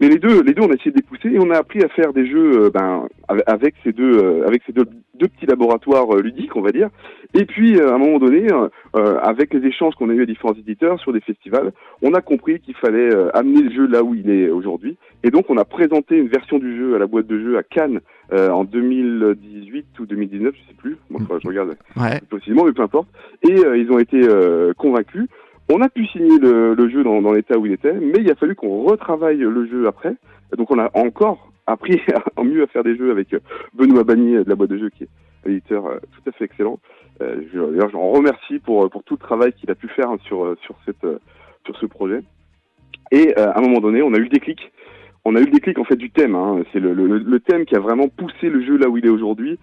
Mais 0.00 0.08
les 0.08 0.18
deux, 0.18 0.42
les 0.42 0.52
deux, 0.54 0.62
on 0.62 0.70
a 0.70 0.74
essayé 0.74 0.90
de 0.90 0.96
les 0.96 1.02
pousser 1.02 1.28
et 1.28 1.38
on 1.38 1.50
a 1.50 1.56
appris 1.58 1.82
à 1.82 1.88
faire 1.88 2.12
des 2.12 2.26
jeux, 2.26 2.64
euh, 2.64 2.70
ben, 2.70 3.06
avec- 3.46 3.76
ces 3.84 3.92
deux, 3.92 4.18
euh, 4.18 4.46
avec 4.46 4.62
ces 4.66 4.72
deux, 4.72 4.84
deux 5.14 5.28
petits 5.28 5.46
laboratoires 5.46 6.12
euh, 6.16 6.20
ludiques, 6.20 6.56
on 6.56 6.62
va 6.62 6.72
dire. 6.72 6.88
Et 7.32 7.44
puis, 7.44 7.78
euh, 7.78 7.90
à 7.90 7.94
un 7.94 7.98
moment 7.98 8.18
donné, 8.18 8.46
avec 9.22 9.54
les 9.54 9.66
échanges 9.66 9.94
qu'on 9.94 10.10
a 10.10 10.12
eu 10.12 10.22
à 10.22 10.26
différents 10.26 10.52
éditeurs 10.54 10.98
sur 11.00 11.12
des 11.12 11.20
festivals, 11.20 11.72
on 12.02 12.12
a 12.12 12.20
compris 12.20 12.60
qu'il 12.60 12.74
fallait 12.74 13.14
euh, 13.14 13.30
amener 13.36 13.62
le 13.62 13.70
jeu 13.70 13.86
là 13.86 14.02
où 14.02 14.14
il 14.14 14.28
est 14.30 14.50
aujourd'hui. 14.50 14.96
Et 15.22 15.30
donc, 15.30 15.46
on 15.48 15.56
a 15.56 15.64
présenté 15.64 16.16
une 16.18 16.28
version 16.28 16.58
du 16.58 16.76
jeu 16.76 16.96
à 16.96 16.98
la 16.98 17.06
boîte 17.06 17.26
de 17.28 17.38
jeu 17.38 17.56
à 17.56 17.62
Cannes 17.62 18.00
euh, 18.32 18.50
en 18.50 18.64
2018 18.64 19.86
ou 20.00 20.06
2019, 20.06 20.54
je 20.54 20.60
sais 20.68 20.76
plus. 20.76 20.96
Moi, 21.10 21.20
faudra 21.20 21.36
que 21.36 21.42
je 21.44 21.48
regarde 21.48 21.76
Ouais. 21.96 22.20
possiblement, 22.28 22.64
mais 22.64 22.72
peu 22.72 22.82
importe. 22.82 23.08
Et 23.48 23.52
euh, 23.64 23.76
ils 23.76 23.90
ont 23.90 23.98
été 23.98 24.20
euh, 24.28 24.72
convaincus. 24.76 25.26
On 25.70 25.80
a 25.80 25.88
pu 25.88 26.06
signer 26.06 26.38
le, 26.38 26.88
jeu 26.90 27.02
dans, 27.02 27.32
l'état 27.32 27.58
où 27.58 27.66
il 27.66 27.72
était, 27.72 27.92
mais 27.92 28.18
il 28.20 28.30
a 28.30 28.34
fallu 28.34 28.54
qu'on 28.54 28.82
retravaille 28.82 29.38
le 29.38 29.66
jeu 29.66 29.86
après. 29.86 30.14
Donc 30.56 30.70
on 30.70 30.78
a 30.78 30.90
encore 30.94 31.50
appris 31.66 32.00
à, 32.36 32.42
mieux 32.42 32.62
à 32.62 32.66
faire 32.66 32.84
des 32.84 32.96
jeux 32.96 33.10
avec 33.10 33.32
euh, 33.34 33.40
Benoît 33.74 34.04
Bagnier 34.04 34.44
de 34.44 34.48
la 34.48 34.54
boîte 34.54 34.70
de 34.70 34.78
jeux, 34.78 34.90
qui 34.90 35.04
est 35.04 35.08
un 35.46 35.50
éditeur 35.50 35.86
euh, 35.86 35.98
tout 36.12 36.28
à 36.28 36.32
fait 36.32 36.44
excellent. 36.44 36.78
Euh, 37.22 37.36
D'ailleurs, 37.52 37.88
je 37.88 37.94
l'en 37.94 38.10
remercie 38.10 38.58
pour, 38.58 38.90
tout 39.04 39.14
le 39.14 39.18
travail 39.18 39.52
qu'il 39.52 39.70
a 39.70 39.74
pu 39.74 39.88
faire 39.88 40.10
hein, 40.10 40.18
sur, 40.26 40.56
ce 40.84 41.86
projet. 41.86 42.20
Et 43.10 43.34
à 43.36 43.58
un 43.58 43.60
moment 43.60 43.80
donné, 43.80 44.02
on 44.02 44.12
a 44.14 44.18
eu 44.18 44.24
le 44.24 44.28
déclic. 44.28 44.72
On 45.24 45.36
a 45.36 45.40
eu 45.40 45.44
le 45.44 45.50
déclic 45.50 45.78
en 45.78 45.84
fait 45.84 45.96
du 45.96 46.10
thème. 46.10 46.34
Hein. 46.34 46.62
C'est 46.72 46.80
le, 46.80 47.40
thème 47.40 47.64
qui 47.64 47.76
a 47.76 47.80
vraiment 47.80 48.08
poussé 48.08 48.50
le 48.50 48.62
jeu 48.64 48.76
là 48.76 48.88
où 48.88 48.98
il 48.98 49.06
est 49.06 49.10
aujourd'hui. 49.10 49.58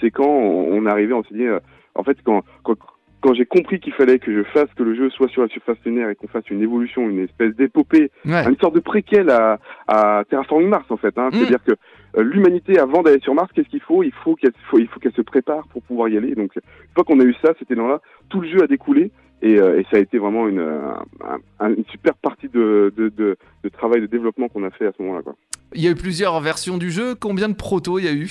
C'est 0.00 0.10
quand 0.10 0.28
on, 0.28 0.86
est 0.86 0.90
arrivé, 0.90 1.14
on 1.14 1.22
s'est 1.24 1.48
en 1.94 2.04
fait, 2.04 2.18
quand, 2.22 2.42
quand, 2.62 2.76
quand 3.20 3.34
j'ai 3.34 3.46
compris 3.46 3.80
qu'il 3.80 3.92
fallait 3.92 4.18
que 4.18 4.32
je 4.34 4.42
fasse 4.44 4.68
que 4.76 4.82
le 4.82 4.94
jeu 4.94 5.10
soit 5.10 5.28
sur 5.28 5.42
la 5.42 5.48
surface 5.48 5.76
lunaire 5.84 6.08
et 6.10 6.14
qu'on 6.14 6.28
fasse 6.28 6.48
une 6.50 6.62
évolution, 6.62 7.08
une 7.08 7.20
espèce 7.20 7.54
d'épopée, 7.56 8.10
Ouais. 8.24 8.44
une 8.48 8.56
sorte 8.58 8.74
de 8.74 8.80
préquel 8.80 9.28
à, 9.30 9.58
à 9.88 10.24
Terraforming 10.28 10.68
Mars 10.68 10.86
en 10.90 10.96
fait. 10.96 11.16
Hein. 11.18 11.28
Mm. 11.28 11.34
C'est-à-dire 11.34 11.64
que 11.64 11.72
euh, 12.18 12.22
l'humanité, 12.22 12.78
avant 12.78 13.02
d'aller 13.02 13.20
sur 13.20 13.34
Mars, 13.34 13.50
qu'est-ce 13.54 13.68
qu'il 13.68 13.80
faut? 13.82 14.02
Il 14.02 14.12
faut 14.24 14.34
qu'elle 14.36 14.52
faut, 14.70 14.78
il 14.78 14.88
faut 14.88 14.98
qu'elle 15.00 15.12
se 15.12 15.22
prépare 15.22 15.66
pour 15.68 15.82
pouvoir 15.82 16.08
y 16.08 16.16
aller. 16.16 16.34
Donc, 16.34 16.56
une 16.56 16.62
fois 16.94 17.04
qu'on 17.04 17.20
a 17.20 17.24
eu 17.24 17.34
ça, 17.42 17.52
c'était 17.58 17.74
dans 17.76 17.86
là, 17.88 18.00
tout 18.30 18.40
le 18.40 18.48
jeu 18.48 18.62
a 18.62 18.66
découlé. 18.66 19.10
Et, 19.42 19.58
euh, 19.58 19.78
et 19.80 19.84
ça 19.90 19.96
a 19.96 20.00
été 20.00 20.18
vraiment 20.18 20.48
une, 20.48 20.58
un- 20.60 21.38
un- 21.60 21.70
une 21.74 21.84
super 21.90 22.14
partie 22.16 22.48
de, 22.50 22.92
de, 22.96 23.08
de, 23.08 23.36
de 23.64 23.68
travail 23.70 24.02
de 24.02 24.06
développement 24.06 24.48
qu'on 24.48 24.64
a 24.64 24.70
fait 24.70 24.86
à 24.86 24.92
ce 24.96 25.02
moment-là. 25.02 25.32
Il 25.74 25.82
y 25.82 25.86
a 25.88 25.90
eu 25.92 25.94
plusieurs 25.94 26.38
versions 26.40 26.76
du 26.76 26.90
jeu. 26.90 27.14
Combien 27.14 27.48
de 27.48 27.54
protos 27.54 27.98
il 27.98 28.04
y 28.04 28.08
a 28.08 28.12
eu? 28.12 28.28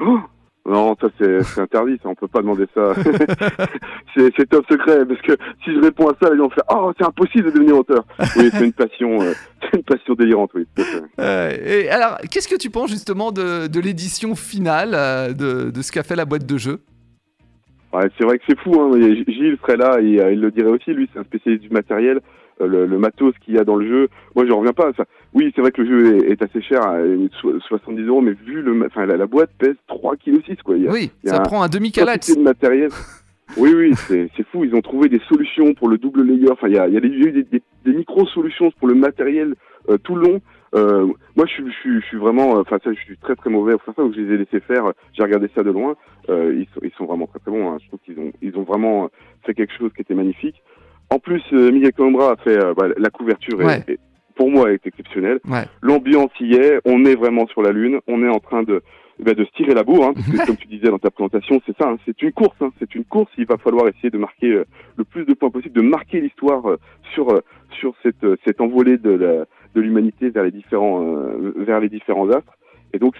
Oh 0.00 0.18
non, 0.64 0.94
ça 1.00 1.08
c'est 1.18 1.60
interdit, 1.60 1.98
ça 2.02 2.08
on 2.08 2.14
peut 2.14 2.28
pas 2.28 2.40
demander 2.40 2.66
ça. 2.72 2.92
c'est 4.16 4.48
top 4.48 4.64
secret 4.70 5.04
parce 5.04 5.20
que 5.22 5.32
si 5.64 5.74
je 5.74 5.80
réponds 5.80 6.08
à 6.08 6.14
ça, 6.22 6.30
les 6.30 6.36
gens 6.36 6.44
vont 6.44 6.50
faire 6.50 6.64
oh 6.70 6.92
c'est 6.96 7.04
impossible 7.04 7.46
de 7.46 7.50
devenir 7.50 7.78
auteur. 7.78 8.04
Oui, 8.36 8.48
c'est 8.52 8.64
une 8.64 8.72
passion, 8.72 9.20
euh, 9.20 9.32
c'est 9.60 9.78
une 9.78 9.82
passion 9.82 10.14
délirante, 10.14 10.52
oui. 10.54 10.64
Euh, 11.18 11.50
et 11.64 11.88
alors, 11.88 12.18
qu'est-ce 12.30 12.46
que 12.46 12.56
tu 12.56 12.70
penses 12.70 12.90
justement 12.90 13.32
de, 13.32 13.66
de 13.66 13.80
l'édition 13.80 14.36
finale 14.36 14.92
euh, 14.94 15.32
de, 15.32 15.70
de 15.70 15.82
ce 15.82 15.90
qu'a 15.90 16.04
fait 16.04 16.16
la 16.16 16.26
boîte 16.26 16.46
de 16.46 16.56
jeu 16.56 16.78
Ouais, 17.92 18.08
c'est 18.16 18.24
vrai 18.24 18.38
que 18.38 18.44
c'est 18.48 18.58
fou. 18.60 18.80
Hein. 18.80 18.92
Gilles 19.26 19.58
serait 19.62 19.76
là 19.76 20.00
et 20.00 20.20
euh, 20.20 20.32
il 20.32 20.40
le 20.40 20.52
dirait 20.52 20.70
aussi. 20.70 20.92
Lui, 20.92 21.10
c'est 21.12 21.18
un 21.18 21.24
spécialiste 21.24 21.64
du 21.64 21.70
matériel, 21.70 22.20
le, 22.60 22.86
le 22.86 22.98
matos 22.98 23.34
qu'il 23.44 23.54
y 23.54 23.58
a 23.58 23.64
dans 23.64 23.76
le 23.76 23.86
jeu. 23.86 24.08
Moi, 24.36 24.46
je 24.46 24.52
reviens 24.52 24.72
pas 24.72 24.88
à 24.88 24.92
ça. 24.96 25.04
Oui, 25.34 25.50
c'est 25.54 25.62
vrai 25.62 25.70
que 25.72 25.80
le 25.82 25.88
jeu 25.88 26.16
est, 26.26 26.30
est 26.32 26.42
assez 26.42 26.60
cher, 26.60 26.82
à 26.86 26.96
so- 27.40 27.58
70 27.60 28.02
euros, 28.06 28.20
mais 28.20 28.32
vu 28.32 28.60
le, 28.60 28.84
enfin 28.86 29.06
la, 29.06 29.16
la 29.16 29.26
boîte 29.26 29.50
pèse 29.58 29.76
3 29.86 30.16
kg 30.16 30.42
6 30.44 30.56
quoi. 30.62 30.76
Il 30.76 30.84
y 30.84 30.88
a 30.88 30.92
Oui, 30.92 31.10
il 31.22 31.28
y 31.28 31.30
a 31.30 31.36
ça 31.36 31.40
un- 31.40 31.44
prend 31.44 31.62
un 31.62 31.68
demi-calax. 31.68 32.36
de 32.36 32.42
matériel. 32.42 32.90
Oui, 33.56 33.72
oui, 33.74 33.92
c'est 34.08 34.28
fou. 34.50 34.64
Ils 34.64 34.74
ont 34.74 34.80
trouvé 34.80 35.08
des 35.10 35.20
solutions 35.28 35.74
pour 35.74 35.88
le 35.88 35.98
double 35.98 36.22
layer. 36.22 36.50
Enfin, 36.50 36.68
il 36.68 36.74
y 36.74 36.78
a, 36.78 36.88
il 36.88 36.94
y 36.94 36.96
a 36.96 37.00
des, 37.00 37.08
des, 37.10 37.42
des, 37.42 37.62
des 37.84 37.92
micro-solutions 37.92 38.70
pour 38.78 38.88
le 38.88 38.94
matériel 38.94 39.54
euh, 39.90 39.98
tout 39.98 40.14
le 40.14 40.22
long. 40.26 40.40
Euh, 40.74 41.06
moi, 41.36 41.44
je, 41.46 41.62
je, 41.84 42.00
je, 42.00 42.06
suis 42.06 42.16
vraiment, 42.16 42.52
enfin 42.52 42.78
ça, 42.82 42.90
je 42.94 42.98
suis 43.00 43.18
très 43.18 43.34
très 43.36 43.50
mauvais. 43.50 43.74
Enfin 43.74 43.92
ça, 43.94 44.02
où 44.04 44.12
je 44.14 44.20
les 44.20 44.34
ai 44.34 44.38
laissés 44.38 44.60
faire. 44.60 44.92
J'ai 45.12 45.22
regardé 45.22 45.50
ça 45.54 45.62
de 45.62 45.70
loin. 45.70 45.96
Euh, 46.30 46.54
ils, 46.58 46.66
sont, 46.72 46.80
ils 46.82 46.92
sont 46.96 47.04
vraiment 47.04 47.26
très 47.26 47.40
très 47.40 47.50
bons. 47.50 47.70
Hein. 47.72 47.76
Je 47.82 47.88
trouve 47.88 48.00
qu'ils 48.06 48.18
ont, 48.18 48.32
ils 48.40 48.56
ont 48.56 48.62
vraiment 48.62 49.10
fait 49.44 49.52
quelque 49.52 49.72
chose 49.78 49.90
qui 49.94 50.00
était 50.00 50.14
magnifique. 50.14 50.62
En 51.10 51.18
plus, 51.18 51.42
euh, 51.52 51.70
Miguel 51.70 51.92
Colombra 51.92 52.32
a 52.32 52.36
fait 52.36 52.58
bah, 52.74 52.88
la 52.96 53.10
couverture. 53.10 53.58
Pour 54.34 54.50
moi, 54.50 54.72
est 54.72 54.86
exceptionnelle. 54.86 55.40
Ouais. 55.48 55.64
L'ambiance 55.80 56.30
y 56.40 56.54
est. 56.54 56.80
On 56.84 57.04
est 57.04 57.14
vraiment 57.14 57.46
sur 57.48 57.62
la 57.62 57.70
lune. 57.70 58.00
On 58.06 58.22
est 58.22 58.28
en 58.28 58.40
train 58.40 58.62
de 58.62 58.82
eh 59.22 59.24
ben, 59.24 59.34
de 59.34 59.44
se 59.44 59.50
tirer 59.52 59.74
la 59.74 59.84
bourre, 59.84 60.06
hein, 60.06 60.14
parce 60.14 60.26
que 60.26 60.46
comme 60.46 60.56
tu 60.56 60.66
disais 60.66 60.88
dans 60.88 60.98
ta 60.98 61.10
présentation, 61.10 61.60
c'est 61.66 61.76
ça, 61.76 61.88
hein, 61.88 61.98
c'est 62.04 62.20
une 62.22 62.32
course, 62.32 62.56
hein, 62.60 62.70
c'est 62.78 62.94
une 62.94 63.04
course. 63.04 63.30
Il 63.38 63.46
va 63.46 63.56
falloir 63.58 63.86
essayer 63.86 64.10
de 64.10 64.18
marquer 64.18 64.48
euh, 64.48 64.64
le 64.96 65.04
plus 65.04 65.24
de 65.24 65.34
points 65.34 65.50
possible, 65.50 65.74
de 65.74 65.86
marquer 65.86 66.20
l'histoire 66.20 66.68
euh, 66.68 66.78
sur 67.14 67.30
euh, 67.30 67.40
sur 67.78 67.94
cette 68.02 68.26
cette 68.44 68.60
envolée 68.60 68.96
de 68.96 69.10
la, 69.10 69.44
de 69.74 69.80
l'humanité 69.80 70.30
vers 70.30 70.44
les 70.44 70.50
différents 70.50 71.04
vers 71.56 71.78
les 71.78 71.88
différents 71.88 72.28
astres. 72.30 72.52
Et 72.94 72.98
donc 72.98 73.14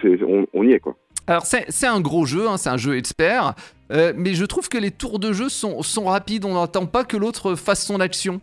on, 0.53 0.63
y 0.63 0.73
est 0.73 0.79
quoi. 0.79 0.95
Alors 1.25 1.43
c'est 1.45 1.87
un 1.87 2.01
gros 2.01 2.25
jeu, 2.25 2.45
c'est 2.57 2.69
un 2.69 2.77
jeu 2.77 2.97
expert, 2.97 3.53
mais 3.89 4.33
je 4.33 4.45
trouve 4.45 4.69
que 4.69 4.77
les 4.77 4.91
tours 4.91 5.19
de 5.19 5.31
jeu 5.31 5.49
sont 5.49 5.81
sont 5.81 6.05
rapides. 6.05 6.45
On 6.45 6.53
n'attend 6.53 6.85
pas 6.85 7.03
que 7.03 7.17
l'autre 7.17 7.55
fasse 7.55 7.85
son 7.85 7.99
action. 7.99 8.41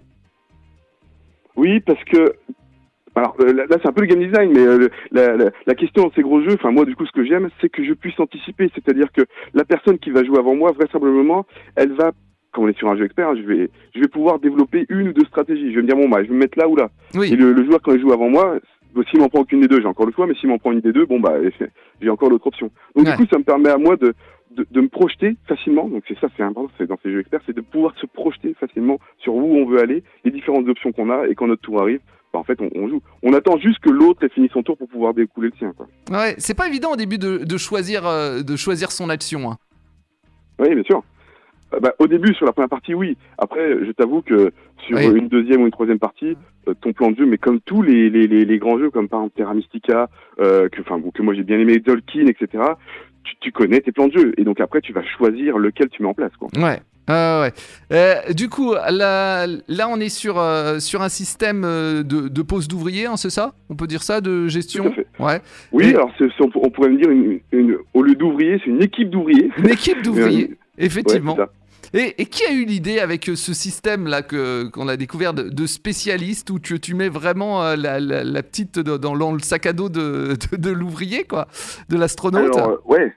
Oui, 1.57 1.81
parce 1.81 2.03
que 2.05 2.35
alors 3.21 3.37
euh, 3.41 3.53
là, 3.53 3.65
c'est 3.71 3.87
un 3.87 3.93
peu 3.93 4.00
le 4.00 4.07
game 4.07 4.25
design, 4.25 4.50
mais 4.53 4.61
euh, 4.61 4.89
la, 5.12 5.37
la, 5.37 5.50
la, 5.67 5.75
question 5.75 6.05
dans 6.05 6.12
ces 6.12 6.23
gros 6.23 6.41
jeux, 6.41 6.55
enfin 6.55 6.71
moi 6.71 6.87
du 6.87 6.97
coup 6.97 7.05
ce 7.05 7.12
que 7.12 7.25
j'aime, 7.25 7.50
c'est 7.61 7.69
que 7.69 7.85
je 7.85 7.93
puisse 7.93 8.19
anticiper, 8.19 8.71
c'est-à-dire 8.75 9.12
que 9.12 9.23
la 9.53 9.65
personne 9.65 9.99
qui 9.99 10.11
va 10.11 10.25
jouer 10.25 10.39
avant 10.39 10.55
moi, 10.55 10.73
vraisemblablement, 10.73 11.45
elle 11.77 11.93
va, 11.93 12.12
quand 12.53 12.62
on 12.62 12.69
est 12.69 12.79
sur 12.79 12.89
un 12.89 12.97
jeu 12.97 13.05
expert, 13.05 13.29
hein, 13.29 13.37
je 13.37 13.43
vais, 13.43 13.71
je 13.95 14.00
vais 14.00 14.09
pouvoir 14.09 14.39
développer 14.39 14.87
une 14.89 15.09
ou 15.09 15.12
deux 15.12 15.27
stratégies. 15.27 15.71
Je 15.71 15.77
vais 15.77 15.83
me 15.83 15.87
dire 15.87 15.97
bon 15.97 16.09
bah 16.09 16.23
je 16.23 16.29
vais 16.29 16.35
me 16.35 16.39
mettre 16.39 16.59
là 16.59 16.67
ou 16.67 16.77
là. 16.77 16.89
Oui. 17.15 17.31
Et 17.31 17.37
le, 17.37 17.53
le, 17.53 17.65
joueur 17.67 17.83
quand 17.83 17.93
il 17.93 18.00
joue 18.00 18.12
avant 18.12 18.31
moi, 18.31 18.59
s'il 19.11 19.21
m'en 19.21 19.29
prend 19.29 19.41
aucune 19.41 19.61
des 19.61 19.69
deux, 19.69 19.83
j'ai 19.83 19.87
encore 19.87 20.07
le 20.07 20.12
choix, 20.12 20.27
mais 20.27 20.35
s'il 20.35 20.49
m'en 20.49 20.59
prend 20.59 20.73
une 20.73 20.81
des 20.81 20.93
deux, 20.93 21.05
bon 21.05 21.21
bah 21.21 21.35
j'ai 22.00 22.09
encore 22.09 22.31
l'autre 22.31 22.47
option. 22.47 22.71
Donc 22.97 23.05
ouais. 23.05 23.12
du 23.12 23.19
coup 23.19 23.27
ça 23.31 23.39
me 23.39 23.45
permet 23.45 23.69
à 23.69 23.77
moi 23.77 23.97
de 23.97 24.15
de, 24.57 24.67
de 24.71 24.81
me 24.81 24.89
projeter 24.89 25.37
facilement, 25.47 25.89
donc 25.89 26.03
c'est 26.09 26.19
ça, 26.19 26.29
c'est 26.37 26.43
important, 26.43 26.73
c'est 26.79 26.87
dans 26.87 26.99
ces 27.03 27.12
jeux 27.12 27.21
experts, 27.21 27.41
c'est 27.47 27.55
de 27.55 27.61
pouvoir 27.61 27.95
se 27.99 28.07
projeter 28.07 28.55
facilement 28.55 28.99
sur 29.19 29.35
où 29.35 29.57
on 29.57 29.67
veut 29.67 29.81
aller, 29.81 30.03
les 30.25 30.31
différentes 30.31 30.69
options 30.69 30.93
qu'on 30.93 31.11
a, 31.11 31.29
et 31.29 31.35
quand 31.35 31.47
notre 31.47 31.62
tour 31.62 31.81
arrive, 31.81 32.00
bah, 32.00 32.07
en 32.39 32.45
fait, 32.45 32.61
on, 32.61 32.71
on, 32.75 32.89
joue. 32.89 33.03
On 33.23 33.33
attend 33.33 33.59
juste 33.59 33.81
que 33.81 33.91
l'autre 33.91 34.25
ait 34.25 34.29
fini 34.29 34.49
son 34.53 34.63
tour 34.63 34.77
pour 34.77 34.89
pouvoir 34.89 35.15
découler 35.15 35.49
le 35.49 35.57
sien. 35.59 35.73
Quoi. 35.77 35.89
Ouais, 36.11 36.35
c'est 36.39 36.55
pas 36.55 36.69
évident 36.69 36.93
au 36.93 36.97
début 36.97 37.19
de, 37.19 37.39
de 37.39 37.59
choisir, 37.59 38.07
euh, 38.07 38.43
de 38.43 38.57
choisir 38.57 38.93
son 38.93 39.11
action. 39.11 39.51
Hein. 39.51 39.59
Oui, 40.59 40.75
bien 40.75 40.85
sûr. 40.85 41.03
Euh, 41.75 41.81
bah, 41.81 41.95
au 41.99 42.07
début, 42.07 42.35
sur 42.35 42.47
la 42.47 42.53
première 42.53 42.69
partie, 42.69 42.95
oui. 42.95 43.17
Après, 43.39 43.85
je 43.85 43.91
t'avoue 43.93 44.23
que 44.23 44.53
sur 44.87 44.97
oui. 44.97 45.07
une 45.07 45.29
deuxième 45.29 45.63
ou 45.63 45.67
une 45.67 45.73
troisième 45.73 45.99
partie, 45.99 46.37
euh, 46.69 46.75
ton 46.81 46.93
plan 46.93 47.11
de 47.11 47.17
jeu, 47.17 47.27
mais 47.27 47.39
comme 47.39 47.61
tous 47.61 47.83
les, 47.83 48.11
les, 48.11 48.27
les, 48.27 48.45
les 48.45 48.59
grands 48.59 48.79
jeux, 48.79 48.91
comme 48.91 49.09
par 49.09 49.21
exemple 49.21 49.37
Terra 49.37 49.55
Mystica, 49.55 50.09
que, 50.39 51.11
que 51.11 51.23
moi 51.23 51.35
j'ai 51.35 51.43
bien 51.43 51.59
aimé, 51.59 51.79
Dolkin, 51.79 52.27
etc., 52.27 52.65
tu, 53.23 53.35
tu, 53.41 53.53
connais 53.53 53.81
tes 53.81 53.93
plans 53.93 54.09
de 54.09 54.19
jeu. 54.19 54.35
Et 54.39 54.45
donc 54.45 54.61
après, 54.61 54.81
tu 54.81 54.93
vas 54.93 55.03
choisir 55.05 55.59
lequel 55.59 55.89
tu 55.91 56.03
mets 56.03 56.09
en 56.09 56.15
place. 56.15 56.33
Quoi. 56.39 56.49
Ouais. 56.57 56.81
Ah 57.12 57.40
ouais. 57.40 57.52
Euh, 57.93 58.33
du 58.33 58.49
coup, 58.49 58.75
là, 58.75 59.47
là, 59.47 59.88
on 59.88 59.99
est 59.99 60.09
sur, 60.09 60.38
euh, 60.38 60.79
sur 60.79 61.02
un 61.02 61.09
système 61.09 61.64
euh, 61.64 62.05
de, 62.05 62.29
de 62.29 62.43
pose 62.43 62.69
d'ouvriers, 62.69 63.07
hein, 63.07 63.17
c'est 63.17 63.31
ça? 63.31 63.52
On 63.69 63.75
peut 63.75 63.88
dire 63.88 64.05
ça, 64.05 64.21
de 64.21 64.47
gestion? 64.47 64.85
Tout 64.85 64.90
à 64.90 64.93
fait. 64.93 65.07
Ouais. 65.19 65.40
Oui, 65.73 65.87
Et... 65.87 65.95
alors 65.95 66.12
on, 66.38 66.50
on, 66.55 66.71
pourrait 66.71 66.90
me 66.90 66.99
dire, 66.99 67.11
une, 67.11 67.40
une, 67.50 67.76
au 67.95 68.02
lieu 68.02 68.14
d'ouvriers, 68.14 68.61
c'est 68.64 68.71
une 68.71 68.83
équipe 68.83 69.11
d'ouvriers. 69.11 69.50
Une 69.59 69.71
équipe 69.71 70.02
d'ouvriers, 70.02 70.57
effectivement. 70.79 71.37
Ouais, 71.37 71.47
et, 71.93 72.23
et, 72.23 72.26
qui 72.26 72.45
a 72.45 72.52
eu 72.52 72.64
l'idée 72.64 73.00
avec 73.00 73.25
ce 73.25 73.52
système-là 73.52 74.23
qu'on 74.23 74.87
a 74.87 74.97
découvert 74.97 75.35
de, 75.35 75.49
de, 75.49 75.67
spécialistes 75.67 76.50
où 76.50 76.61
tu, 76.61 76.79
tu 76.79 76.95
mets 76.95 77.09
vraiment 77.09 77.62
la, 77.75 77.99
la, 77.99 78.23
la 78.23 78.43
petite 78.45 78.79
dans, 78.79 78.99
dans, 78.99 79.33
le 79.33 79.40
sac 79.40 79.67
à 79.67 79.73
dos 79.73 79.88
de, 79.88 80.37
de, 80.52 80.57
de 80.57 80.71
l'ouvrier, 80.71 81.25
quoi, 81.25 81.49
de 81.88 81.97
l'astronaute? 81.97 82.55
Ouais, 82.85 83.12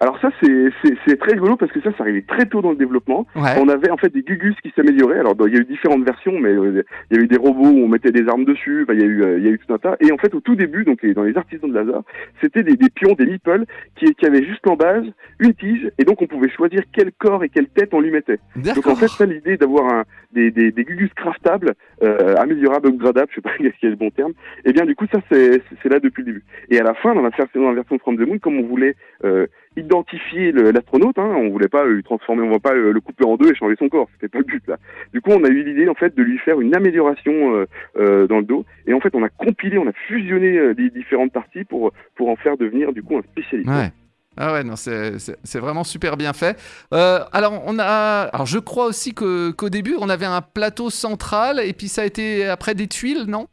alors 0.00 0.18
ça 0.20 0.30
c'est 0.40 1.16
très 1.18 1.32
rigolo 1.32 1.56
parce 1.56 1.72
que 1.72 1.80
ça 1.80 1.90
ça 1.96 2.02
arrivait 2.02 2.22
très 2.22 2.46
tôt 2.46 2.62
dans 2.62 2.70
le 2.70 2.76
développement. 2.76 3.26
Ouais. 3.34 3.54
On 3.60 3.68
avait 3.68 3.90
en 3.90 3.96
fait 3.96 4.12
des 4.12 4.22
Gugus 4.22 4.56
qui 4.62 4.72
s'amélioraient. 4.76 5.18
Alors 5.18 5.34
il 5.46 5.54
y 5.54 5.56
a 5.56 5.60
eu 5.60 5.64
différentes 5.64 6.04
versions, 6.04 6.38
mais 6.38 6.50
euh, 6.50 6.82
il 7.10 7.16
y 7.16 7.20
a 7.20 7.22
eu 7.22 7.26
des 7.26 7.36
robots 7.36 7.68
où 7.68 7.84
on 7.84 7.88
mettait 7.88 8.12
des 8.12 8.28
armes 8.28 8.44
dessus. 8.44 8.82
Enfin, 8.82 8.94
il 8.94 9.00
y 9.00 9.04
a 9.04 9.06
eu 9.06 9.22
euh, 9.22 9.38
il 9.38 9.44
y 9.44 9.48
a 9.48 9.52
eu 9.52 9.58
tout 9.58 9.72
un 9.72 9.78
tas. 9.78 9.96
Et 10.00 10.12
en 10.12 10.18
fait 10.18 10.34
au 10.34 10.40
tout 10.40 10.56
début, 10.56 10.84
donc 10.84 11.04
dans 11.04 11.22
les 11.22 11.36
artisans 11.36 11.70
de 11.70 11.74
laser, 11.74 12.02
c'était 12.40 12.62
des, 12.62 12.76
des, 12.76 12.90
pions, 12.90 13.14
des 13.14 13.26
meeples 13.26 13.64
qui, 13.96 14.14
qui 14.14 14.26
avaient 14.26 14.44
juste 14.44 14.66
en 14.66 14.76
base 14.76 15.04
une 15.38 15.54
tige 15.54 15.90
et 15.98 16.04
donc 16.04 16.22
on 16.22 16.26
pouvait 16.26 16.50
choisir 16.50 16.82
quel 16.92 17.12
corps 17.12 17.44
et 17.44 17.48
quelle 17.48 17.68
tête 17.68 17.92
on 17.92 18.00
lui 18.00 18.10
mettait. 18.10 18.38
Donc 18.56 18.86
en 18.86 18.96
fait 18.96 19.08
ça 19.08 19.26
l'idée 19.26 19.56
d'avoir 19.56 20.04
des, 20.32 20.50
des, 20.50 20.70
des 20.70 20.84
Gugus 20.84 21.12
craftables, 21.14 21.74
euh, 22.02 22.34
améliorables, 22.36 22.88
upgradables, 22.88 23.28
je 23.30 23.36
sais 23.36 23.40
pas 23.40 23.52
quel 23.58 23.66
est 23.66 23.82
le 23.82 23.96
bon 23.96 24.10
terme. 24.10 24.32
Et 24.64 24.72
bien 24.72 24.84
du 24.84 24.94
coup 24.94 25.06
ça 25.12 25.20
c'est 25.30 25.88
là 25.88 26.00
depuis 26.00 26.22
le 26.22 26.32
début. 26.32 26.44
Et 26.70 26.78
à 26.78 26.82
la 26.82 26.94
fin 26.94 27.14
dans 27.14 27.22
la 27.22 27.30
version, 27.30 27.62
dans 27.62 27.68
la 27.68 27.74
version 27.74 27.98
From 27.98 28.16
the 28.16 28.26
Moon, 28.26 28.38
comme 28.38 28.58
on 28.58 28.66
voulait 28.66 28.94
euh, 29.24 29.46
identifier 29.86 30.52
l'astronaute. 30.52 31.18
Hein. 31.18 31.34
On 31.36 31.50
voulait 31.50 31.68
pas 31.68 31.86
lui 31.86 32.02
transformer, 32.02 32.42
on 32.42 32.50
va 32.50 32.58
pas 32.58 32.74
le 32.74 33.00
couper 33.00 33.24
en 33.24 33.36
deux 33.36 33.50
et 33.50 33.54
changer 33.54 33.76
son 33.78 33.88
corps. 33.88 34.08
C'était 34.14 34.28
pas 34.28 34.38
le 34.38 34.44
but 34.44 34.62
là. 34.66 34.76
Du 35.12 35.20
coup, 35.20 35.30
on 35.30 35.44
a 35.44 35.48
eu 35.48 35.62
l'idée 35.62 35.88
en 35.88 35.94
fait 35.94 36.14
de 36.14 36.22
lui 36.22 36.38
faire 36.38 36.60
une 36.60 36.74
amélioration 36.74 37.32
euh, 37.54 37.66
euh, 37.98 38.26
dans 38.26 38.38
le 38.38 38.44
dos. 38.44 38.64
Et 38.86 38.92
en 38.92 39.00
fait, 39.00 39.14
on 39.14 39.22
a 39.22 39.28
compilé, 39.28 39.78
on 39.78 39.88
a 39.88 39.92
fusionné 40.08 40.58
euh, 40.58 40.74
les 40.76 40.90
différentes 40.90 41.32
parties 41.32 41.64
pour 41.64 41.92
pour 42.14 42.28
en 42.28 42.36
faire 42.36 42.56
devenir 42.56 42.92
du 42.92 43.02
coup 43.02 43.16
un 43.16 43.22
spécialiste. 43.22 43.70
Ouais. 43.70 43.90
Ah 44.38 44.52
ouais, 44.52 44.64
non, 44.64 44.76
c'est 44.76 45.58
vraiment 45.58 45.82
super 45.82 46.18
bien 46.18 46.34
fait. 46.34 46.60
Euh, 46.92 47.20
alors, 47.32 47.62
on 47.64 47.78
a, 47.78 48.28
alors, 48.34 48.44
je 48.44 48.58
crois 48.58 48.84
aussi 48.84 49.14
qu'au 49.14 49.52
qu 49.52 49.70
début, 49.70 49.94
on 49.98 50.10
avait 50.10 50.26
un 50.26 50.42
plateau 50.42 50.90
central 50.90 51.58
et 51.64 51.72
puis 51.72 51.88
ça 51.88 52.02
a 52.02 52.04
été 52.04 52.44
après 52.44 52.74
des 52.74 52.86
tuiles, 52.86 53.24
non? 53.26 53.46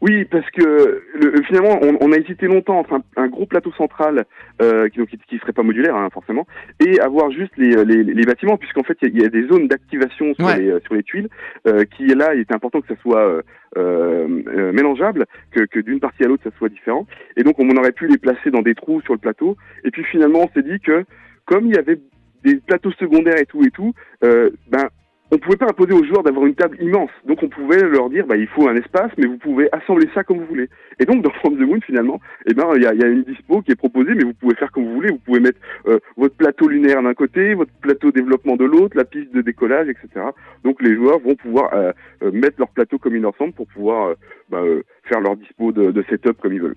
Oui, 0.00 0.24
parce 0.24 0.48
que 0.50 1.02
le, 1.14 1.42
finalement, 1.46 1.78
on, 1.82 1.98
on, 2.00 2.12
a 2.12 2.16
hésité 2.16 2.46
longtemps 2.46 2.78
entre 2.78 2.94
un, 2.94 3.02
un 3.16 3.28
gros 3.28 3.46
plateau 3.46 3.72
central 3.72 4.24
euh, 4.62 4.88
qui, 4.88 5.04
qui, 5.06 5.18
qui 5.18 5.38
serait 5.38 5.52
pas 5.52 5.62
modulaire 5.62 5.96
hein, 5.96 6.08
forcément, 6.12 6.46
et 6.80 7.00
avoir 7.00 7.30
juste 7.30 7.56
les, 7.56 7.84
les, 7.84 8.02
les 8.04 8.24
bâtiments, 8.24 8.56
puisqu'en 8.56 8.82
fait 8.82 8.96
il 9.02 9.18
y, 9.18 9.22
y, 9.22 9.24
a 9.24 9.28
des 9.28 9.46
zones 9.46 9.68
d'activation 9.68 10.34
sur, 10.34 10.46
ouais. 10.46 10.58
les, 10.58 10.80
sur 10.84 10.94
les 10.94 11.02
tuiles, 11.02 11.28
euh, 11.66 11.84
qui 11.84 12.06
là 12.06 12.34
il 12.34 12.40
était 12.40 12.54
important 12.54 12.80
que 12.80 12.88
ça 12.88 13.00
soit 13.00 13.26
euh, 13.26 13.42
euh, 13.76 14.72
mélangeable, 14.72 15.26
que, 15.50 15.64
que 15.64 15.80
d'une 15.80 16.00
partie 16.00 16.24
à 16.24 16.28
l'autre 16.28 16.44
ça 16.44 16.56
soit 16.58 16.68
différent, 16.68 17.06
et 17.36 17.42
donc 17.42 17.58
on 17.58 17.68
aurait 17.76 17.92
pu 17.92 18.06
les 18.06 18.18
placer 18.18 18.50
dans 18.50 18.62
des 18.62 18.74
trous 18.74 19.00
sur 19.02 19.12
le 19.12 19.18
plateau, 19.18 19.56
et 19.84 19.90
puis 19.90 20.04
finalement 20.04 20.40
on 20.40 20.48
s'est 20.54 20.62
dit 20.62 20.80
que 20.80 21.04
comme 21.44 21.66
il 21.66 21.74
y 21.74 21.78
avait 21.78 22.00
des 22.44 22.56
plateaux 22.56 22.92
secondaires 22.92 23.38
et 23.38 23.46
tout 23.46 23.64
et 23.64 23.70
tout, 23.70 23.92
euh, 24.22 24.50
ben 24.68 24.88
on 25.30 25.38
pouvait 25.38 25.56
pas 25.56 25.66
imposer 25.66 25.92
aux 25.92 26.04
joueurs 26.04 26.22
d'avoir 26.22 26.46
une 26.46 26.54
table 26.54 26.76
immense. 26.80 27.10
Donc 27.26 27.42
on 27.42 27.48
pouvait 27.48 27.80
leur 27.80 28.10
dire, 28.10 28.26
bah, 28.26 28.36
il 28.36 28.46
faut 28.46 28.68
un 28.68 28.76
espace, 28.76 29.10
mais 29.18 29.26
vous 29.26 29.38
pouvez 29.38 29.68
assembler 29.72 30.08
ça 30.14 30.22
comme 30.22 30.38
vous 30.38 30.46
voulez. 30.46 30.68
Et 31.00 31.06
donc 31.06 31.22
dans 31.22 31.30
From 31.30 31.56
the 31.56 31.60
Moon, 31.60 31.80
finalement, 31.80 32.20
eh 32.46 32.54
ben, 32.54 32.68
il 32.76 32.82
y 32.82 32.86
a, 32.86 32.94
y 32.94 33.02
a, 33.02 33.08
une 33.08 33.24
dispo 33.24 33.62
qui 33.62 33.72
est 33.72 33.76
proposée, 33.76 34.14
mais 34.14 34.24
vous 34.24 34.34
pouvez 34.34 34.54
faire 34.54 34.70
comme 34.70 34.84
vous 34.84 34.94
voulez. 34.94 35.10
Vous 35.10 35.18
pouvez 35.18 35.40
mettre 35.40 35.58
euh, 35.86 35.98
votre 36.16 36.36
plateau 36.36 36.68
lunaire 36.68 37.02
d'un 37.02 37.14
côté, 37.14 37.54
votre 37.54 37.72
plateau 37.80 38.12
développement 38.12 38.56
de 38.56 38.64
l'autre, 38.64 38.96
la 38.96 39.04
piste 39.04 39.34
de 39.34 39.40
décollage, 39.40 39.88
etc. 39.88 40.26
Donc 40.62 40.82
les 40.82 40.94
joueurs 40.94 41.18
vont 41.18 41.34
pouvoir 41.34 41.72
euh, 41.74 41.92
euh, 42.22 42.30
mettre 42.30 42.56
leur 42.58 42.68
plateau 42.68 42.98
comme 42.98 43.16
ils 43.16 43.26
ensemble 43.26 43.54
pour 43.54 43.66
pouvoir 43.66 44.14
bah, 44.50 44.62
faire 45.04 45.20
leur 45.20 45.36
dispo 45.36 45.72
de, 45.72 45.90
de, 45.90 46.02
setup 46.08 46.38
comme 46.40 46.52
ils 46.52 46.60
veulent. 46.60 46.74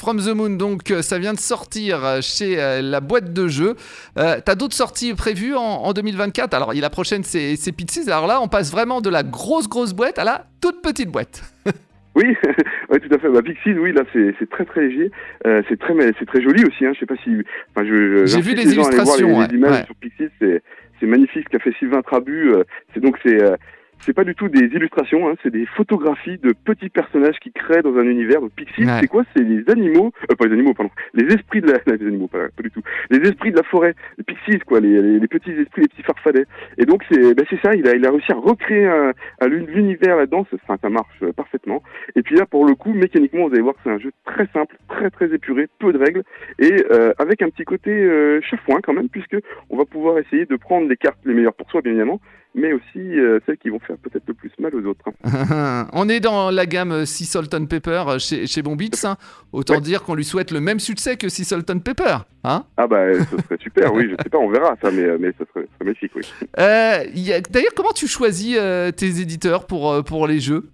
From 0.00 0.18
the 0.18 0.34
Moon, 0.34 0.56
donc 0.56 0.92
ça 1.02 1.18
vient 1.18 1.34
de 1.34 1.38
sortir 1.38 2.22
chez 2.22 2.56
la 2.80 3.00
boîte 3.00 3.34
de 3.34 3.48
jeu. 3.48 3.74
Euh, 4.16 4.36
T'as 4.44 4.54
d'autres 4.54 4.74
sorties 4.74 5.14
prévues 5.14 5.54
en, 5.54 5.60
en, 5.60 5.92
2024 5.92 6.54
Alors, 6.54 6.72
la 6.72 6.90
prochaine, 6.90 7.22
c'est 7.22 7.72
Pixies. 7.72 8.10
Alors 8.10 8.26
là, 8.26 8.40
on 8.40 8.48
passe 8.48 8.72
vraiment 8.72 9.00
de 9.00 9.10
la 9.10 9.22
grosse, 9.22 9.68
grosse 9.68 9.92
boîte 9.92 10.18
à 10.18 10.24
la 10.24 10.46
toute 10.60 10.82
petite 10.82 11.10
boîte. 11.10 11.42
Oui, 12.16 12.24
oui, 12.90 12.98
tout 12.98 13.14
à 13.14 13.18
fait. 13.18 13.28
Bah, 13.28 13.40
Pixies, 13.40 13.72
oui, 13.78 13.92
là, 13.92 14.02
c'est 14.12 14.50
très 14.50 14.64
très 14.64 14.80
léger. 14.80 15.12
Euh, 15.46 15.62
c'est 15.68 15.78
très, 15.78 15.94
c'est 16.18 16.26
très 16.26 16.42
joli 16.42 16.64
aussi. 16.64 16.84
Hein. 16.84 16.90
Je 16.92 16.98
sais 16.98 17.06
pas 17.06 17.14
si, 17.22 17.30
enfin, 17.70 17.86
je. 17.86 18.26
J'ai 18.26 18.40
vu 18.40 18.56
les 18.56 18.72
illustrations. 18.72 19.28
Les, 19.28 19.34
ouais. 19.34 19.46
les 19.48 19.56
images 19.56 19.70
ouais. 19.76 19.84
sur 19.86 19.94
Pixies, 19.94 20.28
c'est 20.40 21.06
magnifique. 21.06 21.44
Ce 21.44 21.56
qu'a 21.56 21.62
fait 21.62 21.72
Sylvain 21.78 22.02
Trabu, 22.02 22.52
euh, 22.52 22.64
c'est 22.92 23.00
donc 23.00 23.16
c'est 23.24 23.40
euh, 23.40 23.54
c'est 24.00 24.12
pas 24.12 24.24
du 24.24 24.34
tout 24.34 24.48
des 24.48 24.66
illustrations, 24.66 25.28
hein, 25.28 25.34
c'est 25.42 25.50
des 25.50 25.66
photographies 25.66 26.38
de 26.38 26.52
petits 26.52 26.88
personnages 26.88 27.38
qui 27.40 27.52
créent 27.52 27.82
dans 27.82 27.96
un 27.96 28.04
univers. 28.04 28.40
Donc 28.40 28.52
Pixies, 28.52 28.84
ouais. 28.84 28.98
c'est 29.00 29.08
quoi? 29.08 29.24
C'est 29.34 29.42
les 29.42 29.68
animaux, 29.70 30.12
euh, 30.30 30.34
pas 30.34 30.46
les 30.46 30.54
animaux, 30.54 30.74
pardon, 30.74 30.92
les 31.14 31.32
esprits 31.34 31.60
de 31.60 31.70
la, 31.70 31.78
les 31.96 32.06
animaux, 32.06 32.28
pas, 32.28 32.48
pas, 32.56 32.62
du 32.62 32.70
tout, 32.70 32.82
les 33.10 33.18
esprits 33.28 33.52
de 33.52 33.56
la 33.56 33.62
forêt, 33.64 33.94
les 34.18 34.24
Pixies, 34.24 34.58
quoi, 34.60 34.80
les, 34.80 35.00
les, 35.00 35.18
les 35.18 35.28
petits 35.28 35.52
esprits, 35.52 35.82
les 35.82 35.88
petits 35.88 36.02
farfadets. 36.02 36.46
Et 36.78 36.86
donc 36.86 37.04
c'est, 37.10 37.34
ben 37.34 37.44
c'est 37.48 37.60
ça, 37.60 37.74
il 37.74 37.86
a, 37.88 37.94
il 37.94 38.06
a 38.06 38.10
réussi 38.10 38.32
à 38.32 38.36
recréer 38.36 38.86
un, 38.86 39.12
un 39.40 39.46
l'univers 39.48 40.16
là-dedans, 40.16 40.46
ça, 40.50 40.76
ça 40.80 40.88
marche 40.88 41.24
parfaitement. 41.36 41.82
Et 42.16 42.22
puis 42.22 42.36
là, 42.36 42.46
pour 42.46 42.66
le 42.66 42.74
coup, 42.74 42.92
mécaniquement, 42.92 43.46
vous 43.46 43.52
allez 43.54 43.62
voir 43.62 43.74
que 43.74 43.80
c'est 43.84 43.90
un 43.90 43.98
jeu 43.98 44.12
très 44.24 44.46
simple, 44.52 44.76
très 44.88 45.10
très 45.10 45.32
épuré, 45.32 45.68
peu 45.78 45.92
de 45.92 45.98
règles, 45.98 46.22
et 46.58 46.84
euh, 46.90 47.12
avec 47.18 47.42
un 47.42 47.50
petit 47.50 47.64
côté 47.64 47.90
euh, 47.90 48.40
chafouin 48.42 48.80
quand 48.82 48.92
même, 48.92 49.08
puisque 49.08 49.36
on 49.68 49.76
va 49.76 49.84
pouvoir 49.84 50.18
essayer 50.18 50.46
de 50.46 50.56
prendre 50.56 50.88
les 50.88 50.96
cartes 50.96 51.18
les 51.24 51.34
meilleures 51.34 51.54
pour 51.54 51.70
soi, 51.70 51.82
bien 51.82 51.92
évidemment, 51.92 52.20
mais 52.54 52.72
aussi 52.72 52.98
euh, 52.98 53.38
celles 53.46 53.58
qui 53.58 53.68
vont 53.68 53.78
faire 53.78 53.96
peut-être 53.98 54.24
le 54.26 54.34
plus 54.34 54.50
mal 54.58 54.74
aux 54.74 54.84
autres. 54.84 55.04
Hein. 55.24 55.86
on 55.92 56.08
est 56.08 56.20
dans 56.20 56.50
la 56.50 56.66
gamme 56.66 57.06
Sea 57.06 57.24
Salt 57.24 57.54
and 57.54 57.66
Pepper 57.66 58.04
chez, 58.18 58.46
chez 58.46 58.62
Bombits. 58.62 58.90
Hein. 59.04 59.16
Autant 59.52 59.74
ouais. 59.74 59.80
dire 59.80 60.02
qu'on 60.02 60.14
lui 60.14 60.24
souhaite 60.24 60.50
le 60.50 60.60
même 60.60 60.80
succès 60.80 61.16
que 61.16 61.28
Sea 61.28 61.44
Salt 61.44 61.70
and 61.70 61.80
Pepper. 61.80 62.18
Hein 62.42 62.64
ah 62.76 62.86
bah 62.86 63.12
ce 63.14 63.36
serait 63.36 63.58
super, 63.60 63.92
oui, 63.92 64.08
je 64.10 64.22
sais 64.22 64.30
pas, 64.30 64.38
on 64.38 64.48
verra 64.48 64.74
ça, 64.82 64.90
mais, 64.90 65.18
mais 65.18 65.32
ce 65.38 65.44
serait, 65.44 65.66
serait 65.66 65.84
magnifique, 65.84 66.12
oui. 66.16 66.22
Euh, 66.58 67.04
D'ailleurs, 67.50 67.74
comment 67.76 67.92
tu 67.92 68.08
choisis 68.08 68.56
euh, 68.58 68.90
tes 68.90 69.20
éditeurs 69.20 69.66
pour, 69.66 70.02
pour 70.04 70.26
les 70.26 70.40
jeux? 70.40 70.70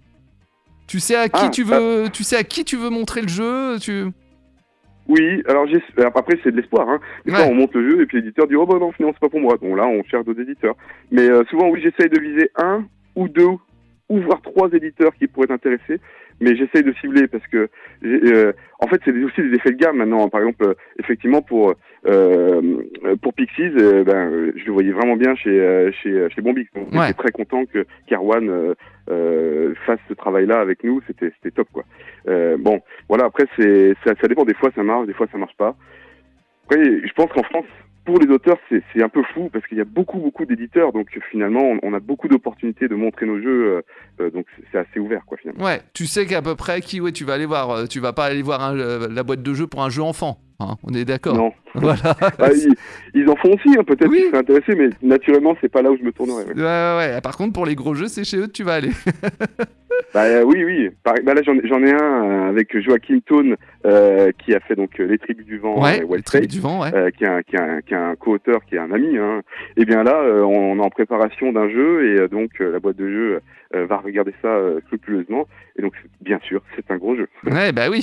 Tu 0.87 1.01
sais 1.01 1.17
à 1.17 1.29
qui 1.29 1.41
Ah, 1.43 1.49
tu 1.49 1.65
veux, 1.65 2.09
tu 2.13 2.23
sais 2.23 2.37
à 2.37 2.45
qui 2.45 2.65
tu 2.65 2.77
veux 2.77 2.91
montrer 2.91 3.23
le 3.23 3.29
jeu. 3.29 3.79
Tu. 3.81 4.07
Oui, 5.09 5.43
alors 5.47 5.67
après 6.15 6.39
c'est 6.43 6.51
de 6.51 6.57
l'espoir. 6.57 6.89
Hein. 6.89 7.01
Des 7.25 7.33
fois 7.33 7.45
on 7.47 7.55
monte 7.55 7.75
le 7.75 7.91
jeu 7.91 8.01
et 8.03 8.07
puis 8.07 8.19
l'éditeur 8.19 8.47
dit 8.47 8.57
oh 8.57 8.67
bah 8.67 8.79
non 8.81 8.93
finalement 8.93 9.15
c'est 9.15 9.27
pas 9.27 9.31
pour 9.31 9.41
moi. 9.41 9.57
Bon 9.61 9.75
là 9.75 9.87
on 9.87 10.03
cherche 10.05 10.25
d'autres 10.25 10.41
éditeurs. 10.41 10.75
Mais 11.11 11.31
euh, 11.31 11.45
souvent 11.51 11.69
oui 11.69 11.81
j'essaye 11.83 12.11
de 12.11 12.21
viser 12.21 12.51
un 12.57 12.85
ou 13.15 13.29
deux 13.29 13.55
ou 14.09 14.21
voire 14.21 14.41
trois 14.43 14.69
éditeurs 14.73 15.15
qui 15.15 15.27
pourraient 15.27 15.47
t'intéresser. 15.47 16.01
Mais 16.41 16.55
j'essaye 16.57 16.83
de 16.83 16.93
cibler 17.01 17.29
parce 17.29 17.47
que 17.47 17.69
euh, 18.05 18.53
en 18.81 18.89
fait 18.89 19.01
c'est 19.05 19.13
aussi 19.13 19.43
des 19.43 19.55
effets 19.55 19.73
de 19.73 19.77
gamme 19.77 19.97
maintenant. 19.97 20.29
Par 20.29 20.41
exemple 20.41 20.65
euh, 20.65 20.75
effectivement 20.99 21.41
pour 21.41 21.71
euh, 21.71 21.75
pour 23.23 23.35
Pixies, 23.35 23.63
euh, 23.79 24.05
ben 24.05 24.31
euh, 24.31 24.53
je 24.57 24.65
le 24.67 24.73
voyais 24.73 24.93
vraiment 24.93 25.17
bien 25.17 25.35
chez 25.35 25.51
euh, 25.51 25.91
chez 25.93 26.29
chez 26.31 26.41
Bombix. 26.43 26.71
Donc 26.75 26.93
Ouais. 26.93 27.09
j'étais 27.09 27.15
très 27.23 27.33
content 27.33 27.65
que 27.67 27.85
euh, 28.11 28.75
euh, 29.11 29.75
fasse 29.87 30.01
ce 30.09 30.15
travail-là 30.15 30.61
avec 30.61 30.85
nous. 30.85 31.01
C'était 31.07 31.33
c'était 31.37 31.51
top 31.55 31.69
quoi. 31.73 31.85
Euh, 32.29 32.57
bon 32.59 32.81
voilà, 33.09 33.25
après, 33.27 33.45
c'est 33.57 33.95
ça, 34.05 34.15
ça 34.21 34.29
dépend. 34.29 34.45
Des 34.45 34.55
fois, 34.55 34.71
ça 34.75 34.83
marche, 34.83 35.07
des 35.07 35.13
fois, 35.15 35.27
ça 35.31 35.39
marche 35.39 35.57
pas. 35.57 35.77
Après, 36.65 36.83
je 36.85 37.13
pense 37.15 37.31
qu'en 37.33 37.45
France, 37.45 37.67
pour 38.05 38.19
les 38.19 38.29
auteurs, 38.29 38.59
c'est 38.69 38.83
c'est 38.93 39.03
un 39.03 39.09
peu 39.09 39.23
fou 39.35 39.49
parce 39.53 39.67
qu'il 39.67 39.79
y 39.79 39.81
a 39.81 39.85
beaucoup, 39.85 40.19
beaucoup 40.19 40.45
d'éditeurs. 40.45 40.93
Donc, 40.93 41.09
finalement, 41.31 41.63
on, 41.63 41.79
on 41.83 41.95
a 41.95 42.01
beaucoup 42.01 42.29
d'opportunités 42.29 42.89
de 42.89 42.95
montrer 42.95 43.27
nos 43.27 43.41
jeux. 43.41 43.67
euh, 43.77 43.83
euh, 44.21 44.31
donc, 44.31 44.47
c'est- 44.73 44.79
assez 44.79 44.99
ouvert, 45.01 45.25
quoi, 45.27 45.37
finalement. 45.39 45.65
Ouais, 45.65 45.81
tu 45.95 46.07
sais 46.07 46.27
qu'à 46.27 46.43
peu 46.43 46.55
près 46.55 46.81
qui, 46.81 47.01
ouais, 47.01 47.13
tu 47.13 47.25
vas 47.25 47.35
aller 47.35 47.47
voir. 47.47 47.71
euh, 47.71 47.87
Tu 47.87 48.01
vas 48.01 48.13
pas 48.13 48.25
aller 48.27 48.43
voir 48.43 48.63
un- 48.63 48.77
euh, 48.79 49.09
la 49.11 49.23
boîte 49.23 49.43
de 49.43 49.55
jeu 49.55 49.67
pour 49.67 49.83
un 49.83 49.91
jeu 49.91 50.03
enfant. 50.03 50.39
Hein, 50.61 50.77
on 50.85 50.93
est 50.95 51.05
d'accord. 51.05 51.37
Non. 51.37 51.53
Voilà. 51.75 52.17
Ah, 52.39 52.49
ils, 52.55 52.75
ils 53.15 53.29
en 53.29 53.37
font 53.37 53.53
aussi, 53.53 53.77
hein, 53.79 53.85
peut-être 53.87 54.09
Oui. 54.09 54.17
qu'ils 54.19 54.27
seraient 54.29 54.39
intéressés, 54.39 54.75
mais 54.77 54.89
naturellement, 55.03 55.55
c'est 55.61 55.69
pas 55.71 55.83
là 55.83 55.91
où 55.91 55.97
je 55.99 56.03
me 56.03 56.11
tournerais. 56.13 56.45
ouais. 56.47 56.55
Ouais, 56.55 56.63
ouais, 56.63 57.15
ouais. 57.15 57.21
Par 57.21 57.37
contre, 57.37 57.53
pour 57.53 57.67
les 57.67 57.75
gros 57.75 57.95
jeux, 57.95 58.09
c'est 58.09 58.25
chez 58.25 58.39
eux 58.39 58.47
que 58.47 58.53
tu 58.53 58.63
vas 58.65 58.75
aller. 58.75 58.91
Bah, 60.15 60.25
euh, 60.25 60.43
oui, 60.45 60.63
oui. 60.65 60.91
Bah, 61.05 61.15
là, 61.35 61.43
j'en 61.45 61.55
ai- 61.83 61.93
un 61.93 62.25
euh, 62.25 62.49
avec 62.51 62.79
Joachim 62.79 63.21
Tone 63.27 63.57
euh, 63.87 64.31
qui 64.39 64.55
a 64.55 64.61
fait 64.61 64.75
donc 64.77 64.97
Les 64.99 65.19
Tribus 65.19 65.45
du 65.47 65.59
Vent 65.59 65.83
ouais, 65.83 66.03
et 66.35 66.47
du 66.47 66.61
vent, 66.61 66.85
euh, 66.85 67.11
qui 67.11 67.25
est 67.25 67.29
un, 67.29 67.43
qui 67.43 67.57
un, 67.57 68.11
un 68.11 68.15
co-auteur, 68.17 68.61
qui 68.69 68.77
est 68.77 68.79
un 68.79 68.93
ami. 68.93 69.17
Hein. 69.19 69.43
Et 69.77 69.85
bien 69.85 70.03
là, 70.05 70.21
on 70.45 70.77
est 70.79 70.83
en 70.85 70.91
préparation 70.91 71.53
d'un 71.53 71.69
jeu 71.71 72.15
et 72.15 72.29
donc 72.29 72.51
la 72.61 72.79
boîte 72.79 72.97
de 72.97 73.09
jeu 73.09 73.41
va 73.75 73.97
regarder 73.99 74.33
ça 74.43 74.59
scrupuleusement. 74.87 75.47
Et 75.79 75.83
donc, 75.83 75.93
bien 76.21 76.39
sûr, 76.47 76.63
c'est 76.77 76.91
un 76.91 76.97
gros 76.99 77.17
jeu. 77.17 77.29
Ouais, 77.45 77.73
bah 77.73 77.89
oui. 77.91 78.01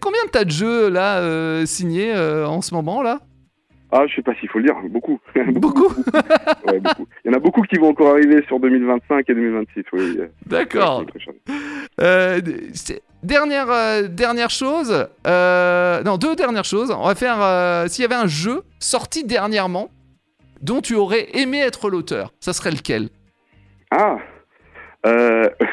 Combien 0.00 0.24
de 0.26 0.30
tas 0.30 0.44
de 0.44 0.50
jeux 0.50 0.90
là 0.90 1.20
euh, 1.50 1.66
signés 1.66 2.12
euh, 2.14 2.46
en 2.46 2.62
ce 2.62 2.74
moment 2.74 3.02
là? 3.02 3.18
Ah, 3.92 4.06
je 4.06 4.14
sais 4.14 4.22
pas 4.22 4.34
s'il 4.36 4.48
faut 4.48 4.60
le 4.60 4.66
dire, 4.66 4.76
beaucoup. 4.90 5.18
Beaucoup. 5.48 5.92
Ouais, 6.66 6.78
beaucoup. 6.78 7.06
Il 7.24 7.30
y 7.30 7.34
en 7.34 7.36
a 7.36 7.40
beaucoup 7.40 7.62
qui 7.62 7.76
vont 7.76 7.88
encore 7.88 8.10
arriver 8.10 8.42
sur 8.46 8.60
2025 8.60 9.28
et 9.28 9.34
2026. 9.34 9.82
Oui. 9.92 10.16
euh, 10.20 10.26
D'accord. 10.46 11.04
Euh, 12.00 12.40
dernière, 13.24 13.70
euh, 13.70 14.02
dernière 14.06 14.50
chose. 14.50 15.08
euh, 15.26 16.02
non, 16.04 16.18
deux 16.18 16.36
dernières 16.36 16.64
choses. 16.64 16.92
On 16.96 17.06
va 17.06 17.14
faire. 17.16 17.88
S'il 17.90 18.02
y 18.02 18.04
avait 18.04 18.14
un 18.14 18.28
jeu 18.28 18.62
sorti 18.78 19.24
dernièrement 19.24 19.90
dont 20.62 20.80
tu 20.80 20.94
aurais 20.94 21.26
aimé 21.34 21.58
être 21.58 21.90
l'auteur, 21.90 22.32
ça 22.38 22.52
serait 22.52 22.70
lequel? 22.70 23.08
Ah 23.90 24.18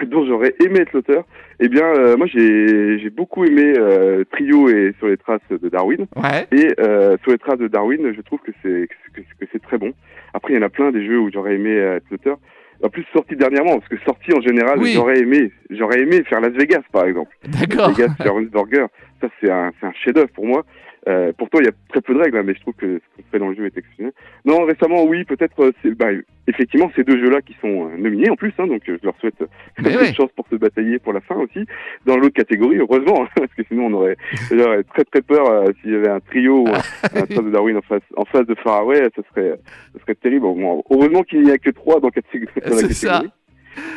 dont 0.08 0.26
j'aurais 0.26 0.56
aimé 0.66 0.80
être 0.80 0.94
l'auteur. 0.94 1.24
Eh 1.60 1.70
bien, 1.70 1.86
euh, 1.86 2.18
moi, 2.18 2.28
j'ai 2.28 3.00
j'ai 3.00 3.10
beaucoup 3.10 3.44
aimé 3.44 3.74
euh, 3.78 4.24
Trio 4.32 4.70
et 4.70 4.94
Sur 5.00 5.08
les 5.08 5.18
traces 5.18 5.42
de 5.50 5.70
Darwin. 5.70 6.06
Ouais. 6.16 6.48
Et 6.52 6.74
euh, 6.80 7.18
sur 7.24 7.32
les 7.32 7.38
traces 7.40 7.58
de 7.58 7.68
Darwin, 7.68 8.14
je 8.16 8.22
trouve 8.22 8.40
que 8.40 8.52
c'est 8.62 8.88
que, 9.14 9.22
que 9.22 9.46
c'est 9.52 9.62
très 9.62 9.78
bon. 9.78 9.92
Après, 10.34 10.54
il 10.54 10.58
y 10.58 10.60
en 10.60 10.66
a 10.66 10.70
plein 10.70 10.92
des 10.92 11.04
jeux 11.06 11.20
où 11.20 11.32
j'aurais 11.34 11.56
aimé 11.56 11.72
euh, 11.72 11.96
être 11.98 12.06
l'auteur. 12.12 12.38
En 12.84 12.90
plus, 12.90 13.04
sorti 13.12 13.36
dernièrement, 13.36 13.80
parce 13.80 13.90
que 13.90 13.98
sorti 14.06 14.32
en 14.36 14.42
général, 14.42 14.78
Oui. 14.78 14.92
j'aurais 14.94 15.18
aimé, 15.20 15.52
j'aurais 15.72 16.02
aimé 16.02 16.22
faire 16.30 16.42
Las 16.42 16.52
Vegas, 16.54 16.84
par 16.92 17.06
exemple. 17.08 17.36
D'accord. 17.48 17.88
Las 17.90 17.98
Vegas, 17.98 18.14
faire 18.22 18.36
Burger, 18.36 18.86
ça 19.20 19.30
c'est 19.42 19.50
un, 19.50 19.72
c'est 19.80 19.88
un 19.88 19.94
chef-d'œuvre 19.94 20.30
pour 20.30 20.46
moi. 20.46 20.64
Euh, 21.08 21.32
pourtant, 21.38 21.60
il 21.60 21.66
y 21.66 21.70
a 21.70 21.72
très 21.90 22.02
peu 22.02 22.14
de 22.14 22.20
règles, 22.20 22.38
hein, 22.38 22.44
mais 22.46 22.54
je 22.54 22.60
trouve 22.60 22.74
que 22.74 23.00
ce 23.00 23.16
qu'on 23.16 23.28
fait 23.32 23.40
dans 23.40 23.48
le 23.50 23.56
jeu 23.56 23.66
est 23.66 23.78
exceptionnel. 23.78 24.12
Non, 24.44 24.66
récemment, 24.66 25.06
oui, 25.06 25.24
peut-être, 25.24 25.58
euh, 25.64 25.72
c'est, 25.82 25.92
bah, 25.96 26.08
effectivement, 26.48 26.92
ces 26.98 27.04
deux 27.06 27.18
jeux-là 27.18 27.42
qui 27.42 27.56
sont 27.62 27.88
euh, 27.90 27.98
nominés 27.98 28.30
en 28.30 28.36
plus, 28.36 28.52
hein, 28.58 28.68
donc 28.68 28.82
euh, 28.90 28.98
je 29.00 29.06
leur 29.06 29.16
souhaite 29.20 29.40
bonne 29.80 29.96
ouais. 29.96 30.14
chance 30.14 30.30
pour 30.36 30.46
se 30.50 30.56
batailler 30.56 31.00
pour 31.00 31.14
la 31.14 31.22
fin 31.22 31.36
aussi. 31.36 31.66
Dans 32.06 32.18
l'autre 32.18 32.34
catégorie, 32.36 32.78
heureusement, 32.78 33.24
hein, 33.24 33.30
parce 33.36 33.54
que 33.54 33.64
sinon 33.70 33.86
on 33.86 33.94
aurait, 33.94 34.18
j'aurais 34.52 34.84
très 34.84 35.06
très 35.06 35.22
peur 35.22 35.50
euh, 35.50 35.68
s'il 35.82 35.92
y 35.92 35.96
avait 35.96 36.10
un 36.10 36.20
trio 36.20 36.64
ou 36.64 36.68
un, 36.68 36.74
un 37.22 37.26
trace 37.26 37.46
de 37.46 37.52
Darwin 37.52 37.78
en 37.78 37.82
face, 37.84 38.02
en 38.18 38.26
face 38.26 38.46
de 38.46 38.56
Faraway, 38.56 39.08
ce 39.16 39.22
serait, 39.30 39.58
ce 39.94 40.00
serait 40.02 40.16
terrible. 40.16 40.42
Bon, 40.42 40.84
heureusement 40.90 41.24
qu'il 41.24 41.44
n'y 41.44 41.52
a 41.52 41.58
que 41.58 41.70
trois 41.70 42.02
dans, 42.02 42.10
catég- 42.10 42.50
dans 42.62 42.70
la 42.70 42.82
C'est 42.82 42.94
ça. 42.94 43.08
catégorie. 43.08 43.32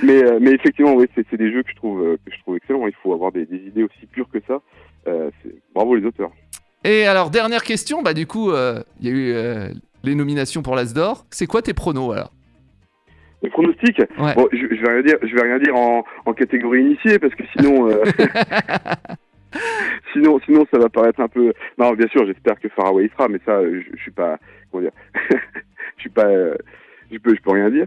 Mais, 0.05 0.23
euh, 0.23 0.38
mais 0.40 0.53
effectivement, 0.53 0.94
oui, 0.94 1.07
c'est, 1.14 1.27
c'est 1.31 1.38
des 1.38 1.51
jeux 1.51 1.62
que 1.64 1.70
je 1.70 1.77
trouve, 1.77 2.16
que 2.25 2.31
je 2.33 2.38
trouve 2.40 2.57
excellents. 2.57 2.87
Il 2.87 2.94
faut 3.03 3.14
avoir 3.14 3.33
des, 3.33 3.46
des 3.46 3.57
idées 3.66 3.83
aussi 3.83 4.07
pures 4.12 4.29
que 4.31 4.38
ça. 4.46 4.61
Euh, 5.09 5.31
c'est, 5.42 5.55
bravo 5.75 5.94
les 5.94 6.05
auteurs. 6.05 6.31
Et 6.85 7.07
alors, 7.07 7.31
dernière 7.31 7.62
question. 7.62 8.03
Bah, 8.03 8.14
du 8.14 8.27
coup, 8.27 8.51
euh, 8.51 8.83
il 9.01 9.07
y 9.07 9.11
a 9.11 9.14
eu 9.14 9.33
euh, 9.35 9.69
les 10.03 10.14
nominations 10.14 10.62
pour 10.62 10.75
l'As 10.77 10.93
d'Or. 10.95 11.27
C'est 11.31 11.47
quoi 11.47 11.62
tes 11.62 11.75
pronos 11.75 12.12
alors? 12.12 12.33
Les 13.43 13.51
pronostics, 13.51 13.99
Ouais. 14.19 14.35
bon, 14.35 14.49
je, 14.53 14.59
je 14.59 14.83
vais 14.83 14.93
rien 14.93 15.03
dire, 15.03 15.16
je 15.23 15.35
vais 15.35 15.43
rien 15.43 15.59
dire 15.59 15.75
en, 15.75 16.05
en 16.27 16.33
catégorie 16.35 16.83
initiée 16.83 17.19
parce 17.19 17.35
que 17.35 17.43
sinon, 17.57 17.88
euh, 17.88 18.03
sinon, 20.12 20.38
sinon 20.45 20.66
ça 20.71 20.79
va 20.79 20.90
paraître 20.90 21.21
un 21.21 21.29
peu. 21.29 21.53
Non, 21.79 21.93
bien 21.93 22.07
sûr, 22.09 22.27
j'espère 22.27 22.61
que 22.61 22.69
Faraway 22.69 23.11
sera, 23.16 23.29
mais 23.29 23.40
ça, 23.47 23.62
je, 23.62 23.81
je 23.97 24.03
suis 24.03 24.11
pas, 24.11 24.38
comment 24.71 24.83
dire, 24.83 24.93
je 25.97 26.01
suis 26.01 26.11
pas, 26.11 26.29
je 27.11 27.16
peux, 27.19 27.35
je 27.35 27.40
peux 27.40 27.53
rien 27.53 27.71
dire. 27.71 27.87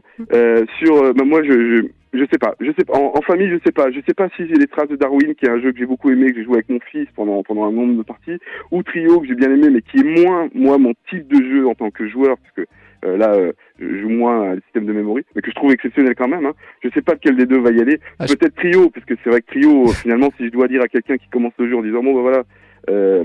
Sur, 0.80 1.14
bah, 1.14 1.24
moi, 1.24 1.44
je, 1.44 1.52
je, 1.52 1.84
je 2.14 2.26
sais 2.32 2.38
pas, 2.38 2.56
je 2.60 2.72
sais 2.78 2.86
pas. 2.86 2.94
En, 2.94 3.14
en 3.18 3.22
famille, 3.22 3.50
je 3.50 3.58
sais 3.66 3.72
pas, 3.72 3.92
je 3.92 4.00
sais 4.06 4.14
pas 4.14 4.30
si 4.36 4.48
j'ai 4.48 4.56
les 4.56 4.68
traces 4.68 4.90
de 4.90 4.96
Darwin, 4.96 5.34
qui 5.36 5.46
est 5.46 5.50
un 5.50 5.60
jeu 5.60 5.72
que 5.72 5.80
j'ai 5.80 5.86
beaucoup 5.86 6.12
aimé, 6.12 6.32
que 6.32 6.38
j'ai 6.38 6.44
joué 6.44 6.56
avec 6.56 6.70
mon 6.70 6.80
fils 6.92 7.08
pendant 7.16 7.42
pendant 7.44 7.66
un 7.66 7.72
nombre 7.72 7.98
de 7.98 8.04
parties, 8.04 8.38
ou 8.72 8.84
Trio 8.84 9.20
que 9.22 9.28
j'ai 9.28 9.36
bien 9.36 9.52
aimé, 9.52 9.70
mais 9.72 9.82
qui 9.82 10.00
est 10.00 10.24
moins, 10.24 10.48
moi, 10.54 10.78
mon 10.78 10.94
type 11.10 11.28
de 11.28 11.44
jeu 11.44 11.68
en 11.68 11.76
tant 11.76 11.90
que 11.92 12.08
joueur, 12.08 12.38
parce 12.38 12.54
que 12.56 12.72
euh, 13.06 13.18
là, 13.18 13.34
euh, 13.34 13.52
je 13.80 14.02
joue 14.02 14.10
moins 14.10 14.52
à 14.52 14.56
le 14.56 14.62
système 14.62 14.86
de 14.86 14.94
memory, 14.94 15.24
mais 15.36 15.42
que 15.42 15.50
je 15.50 15.56
trouve 15.56 15.72
exceptionnel 15.72 16.16
quand 16.16 16.28
même. 16.28 16.46
Hein. 16.46 16.54
Je 16.84 16.90
sais 16.90 17.02
pas 17.02 17.14
lequel 17.14 17.36
des 17.36 17.46
deux 17.46 17.60
va 17.60 17.72
y 17.72 17.82
aller. 17.82 18.00
Ah, 18.20 18.26
Peut-être 18.28 18.56
Trio, 18.56 18.90
parce 18.90 19.06
que 19.06 19.16
c'est 19.24 19.30
vrai 19.30 19.42
que 19.42 19.48
Trio, 19.48 19.90
euh, 19.90 19.94
finalement, 19.94 20.30
si 20.38 20.46
je 20.46 20.52
dois 20.52 20.68
dire 20.68 20.82
à 20.82 20.88
quelqu'un 20.88 21.18
qui 21.18 21.28
commence 21.30 21.54
le 21.58 21.70
jeu 21.70 21.76
en 21.76 21.82
disant 21.82 22.04
bon, 22.04 22.14
bah 22.14 22.22
voilà, 22.22 22.44
euh, 22.90 23.24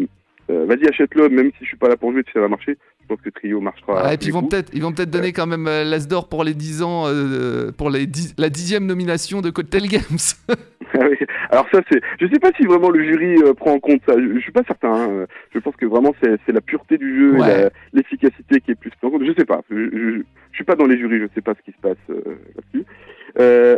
euh, 0.51 0.65
vas-y 0.67 0.89
achète-le, 0.89 1.29
même 1.29 1.51
si 1.53 1.59
je 1.63 1.67
suis 1.67 1.77
pas 1.77 1.89
là 1.89 1.97
pour 1.97 2.13
jouer, 2.13 2.23
puis 2.23 2.33
ça 2.33 2.41
va 2.41 2.49
marcher. 2.49 2.77
Je 3.09 3.15
pense 3.15 3.23
que 3.25 3.31
Trio 3.31 3.61
marchera. 3.61 4.03
Ah, 4.05 4.13
et 4.15 4.19
puis 4.19 4.29
ils 4.29 4.33
vont 4.33 4.43
peut-être 4.43 4.71
ils 4.75 4.83
vont 4.83 4.93
peut-être 4.93 5.09
donner 5.11 5.33
quand 5.33 5.47
même 5.47 5.67
euh, 5.67 5.83
l'As 5.83 6.07
d'Or 6.07 6.29
pour 6.29 6.45
les 6.45 6.53
10 6.53 6.83
ans, 6.83 7.05
euh, 7.07 7.73
pour 7.73 7.89
les 7.89 8.07
la 8.37 8.51
dixième 8.51 8.85
nomination 8.85 9.41
de 9.41 9.49
Cocktail 9.51 9.89
Games. 9.89 10.03
Ah 10.95 11.05
oui. 11.09 11.19
Alors 11.51 11.67
ça, 11.73 11.81
c'est. 11.93 12.01
Je 12.19 12.27
sais 12.33 12.39
pas 12.41 12.51
si 12.57 12.65
vraiment 12.65 12.89
le 12.91 13.05
jury 13.05 13.37
euh, 13.43 13.53
prend 13.53 13.73
en 13.73 13.79
compte 13.79 14.01
ça. 14.09 14.15
Je, 14.19 14.35
je 14.35 14.41
suis 14.41 14.53
pas 14.53 14.63
certain. 14.67 14.93
hein. 14.95 15.27
Je 15.55 15.59
pense 15.59 15.77
que 15.77 15.85
vraiment 15.85 16.15
c'est 16.23 16.53
la 16.53 16.61
pureté 16.63 16.97
du 16.97 17.19
jeu, 17.19 17.33
Ouais. 17.39 17.71
l'efficacité 17.93 18.61
qui 18.63 18.71
est 18.71 18.75
plus 18.75 18.91
prise 18.91 19.05
en 19.05 19.11
compte. 19.11 19.23
Je 19.27 19.33
sais 19.39 19.45
pas. 19.45 19.61
Je, 19.71 19.77
je, 19.77 20.23
je 20.51 20.55
suis 20.57 20.65
pas 20.65 20.77
dans 20.77 20.87
les 20.87 20.99
jurys. 20.99 21.19
Je 21.21 21.27
sais 21.35 21.43
pas 21.43 21.53
ce 21.55 21.63
qui 21.63 21.73
se 21.77 21.81
passe 21.83 21.99
là-dessus. 22.09 22.85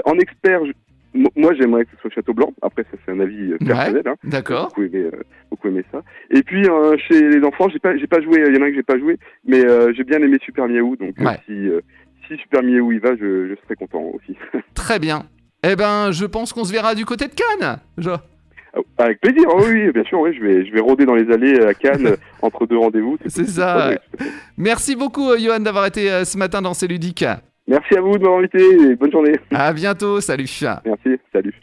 En 0.04 0.18
expert, 0.20 0.60
moi 1.36 1.52
j'aimerais 1.54 1.84
que 1.84 1.90
ce 1.94 2.00
soit 2.02 2.10
Château 2.10 2.34
Blanc. 2.34 2.52
Après 2.62 2.82
ça 2.84 2.96
c'est 3.04 3.12
un 3.12 3.20
avis 3.20 3.52
euh, 3.52 3.58
personnel. 3.58 4.02
Hein. 4.06 4.14
J'ai 4.24 4.30
D'accord. 4.30 4.68
beaucoup 4.68 4.82
aimé, 4.82 5.08
euh, 5.12 5.22
beaucoup 5.50 5.68
aimé 5.68 5.84
ça. 5.92 6.02
Et 6.30 6.42
puis 6.42 6.68
euh, 6.68 6.96
chez 7.08 7.20
les 7.28 7.44
enfants, 7.44 7.68
j'ai 7.68 7.78
pas, 7.78 7.96
j'ai 7.96 8.06
pas 8.06 8.20
joué. 8.20 8.44
Il 8.46 8.54
y 8.54 8.58
en 8.58 8.62
a 8.62 8.66
un 8.66 8.70
que 8.70 8.76
j'ai 8.76 8.82
pas 8.82 8.98
joué, 8.98 9.18
mais 9.44 9.64
euh, 9.64 9.92
j'ai 9.96 10.04
bien 10.04 10.18
aimé 10.20 10.38
Super 10.44 10.68
Miaou. 10.68 10.96
Donc 10.96 11.14
Ouais. 11.18 11.38
si 11.46 11.68
si 12.28 12.36
Super 12.42 12.62
Miaou 12.62 12.92
y 12.92 12.98
va, 12.98 13.16
je, 13.16 13.48
je 13.48 13.54
serai 13.64 13.74
content 13.76 14.02
aussi. 14.14 14.36
Très 14.74 14.98
bien. 14.98 15.24
Eh 15.62 15.74
ben, 15.76 16.10
je 16.12 16.24
pense 16.24 16.52
qu'on 16.52 16.64
se 16.64 16.72
verra 16.72 16.94
du 16.94 17.04
côté 17.04 17.26
de 17.26 17.32
Cannes. 17.34 17.78
Je- 17.98 18.10
Avec 18.98 19.20
plaisir. 19.20 19.42
oh 19.48 19.62
oui, 19.66 19.90
bien 19.92 20.04
sûr. 20.04 20.20
Oui, 20.20 20.32
je 20.34 20.40
vais, 20.40 20.64
je 20.64 20.72
vais 20.72 20.80
rôder 20.80 21.04
dans 21.06 21.16
les 21.16 21.30
allées 21.32 21.60
à 21.60 21.74
Cannes 21.74 22.14
entre 22.42 22.66
deux 22.66 22.78
rendez-vous. 22.78 23.18
C'est 23.26 23.46
ça. 23.48 23.90
Merci 24.56 24.94
beaucoup, 24.96 25.36
Johan, 25.36 25.58
d'avoir 25.60 25.86
été 25.86 26.24
ce 26.24 26.38
matin 26.38 26.62
dans 26.62 26.72
C'est 26.72 26.86
ludique. 26.86 27.24
Merci 27.70 27.94
à 27.94 28.00
vous 28.00 28.18
de 28.18 28.22
m'avoir 28.24 28.40
invité 28.40 28.58
et 28.58 28.96
bonne 28.96 29.12
journée. 29.12 29.36
À 29.54 29.72
bientôt. 29.72 30.20
Salut. 30.20 30.48
Merci. 30.84 31.20
Salut. 31.32 31.54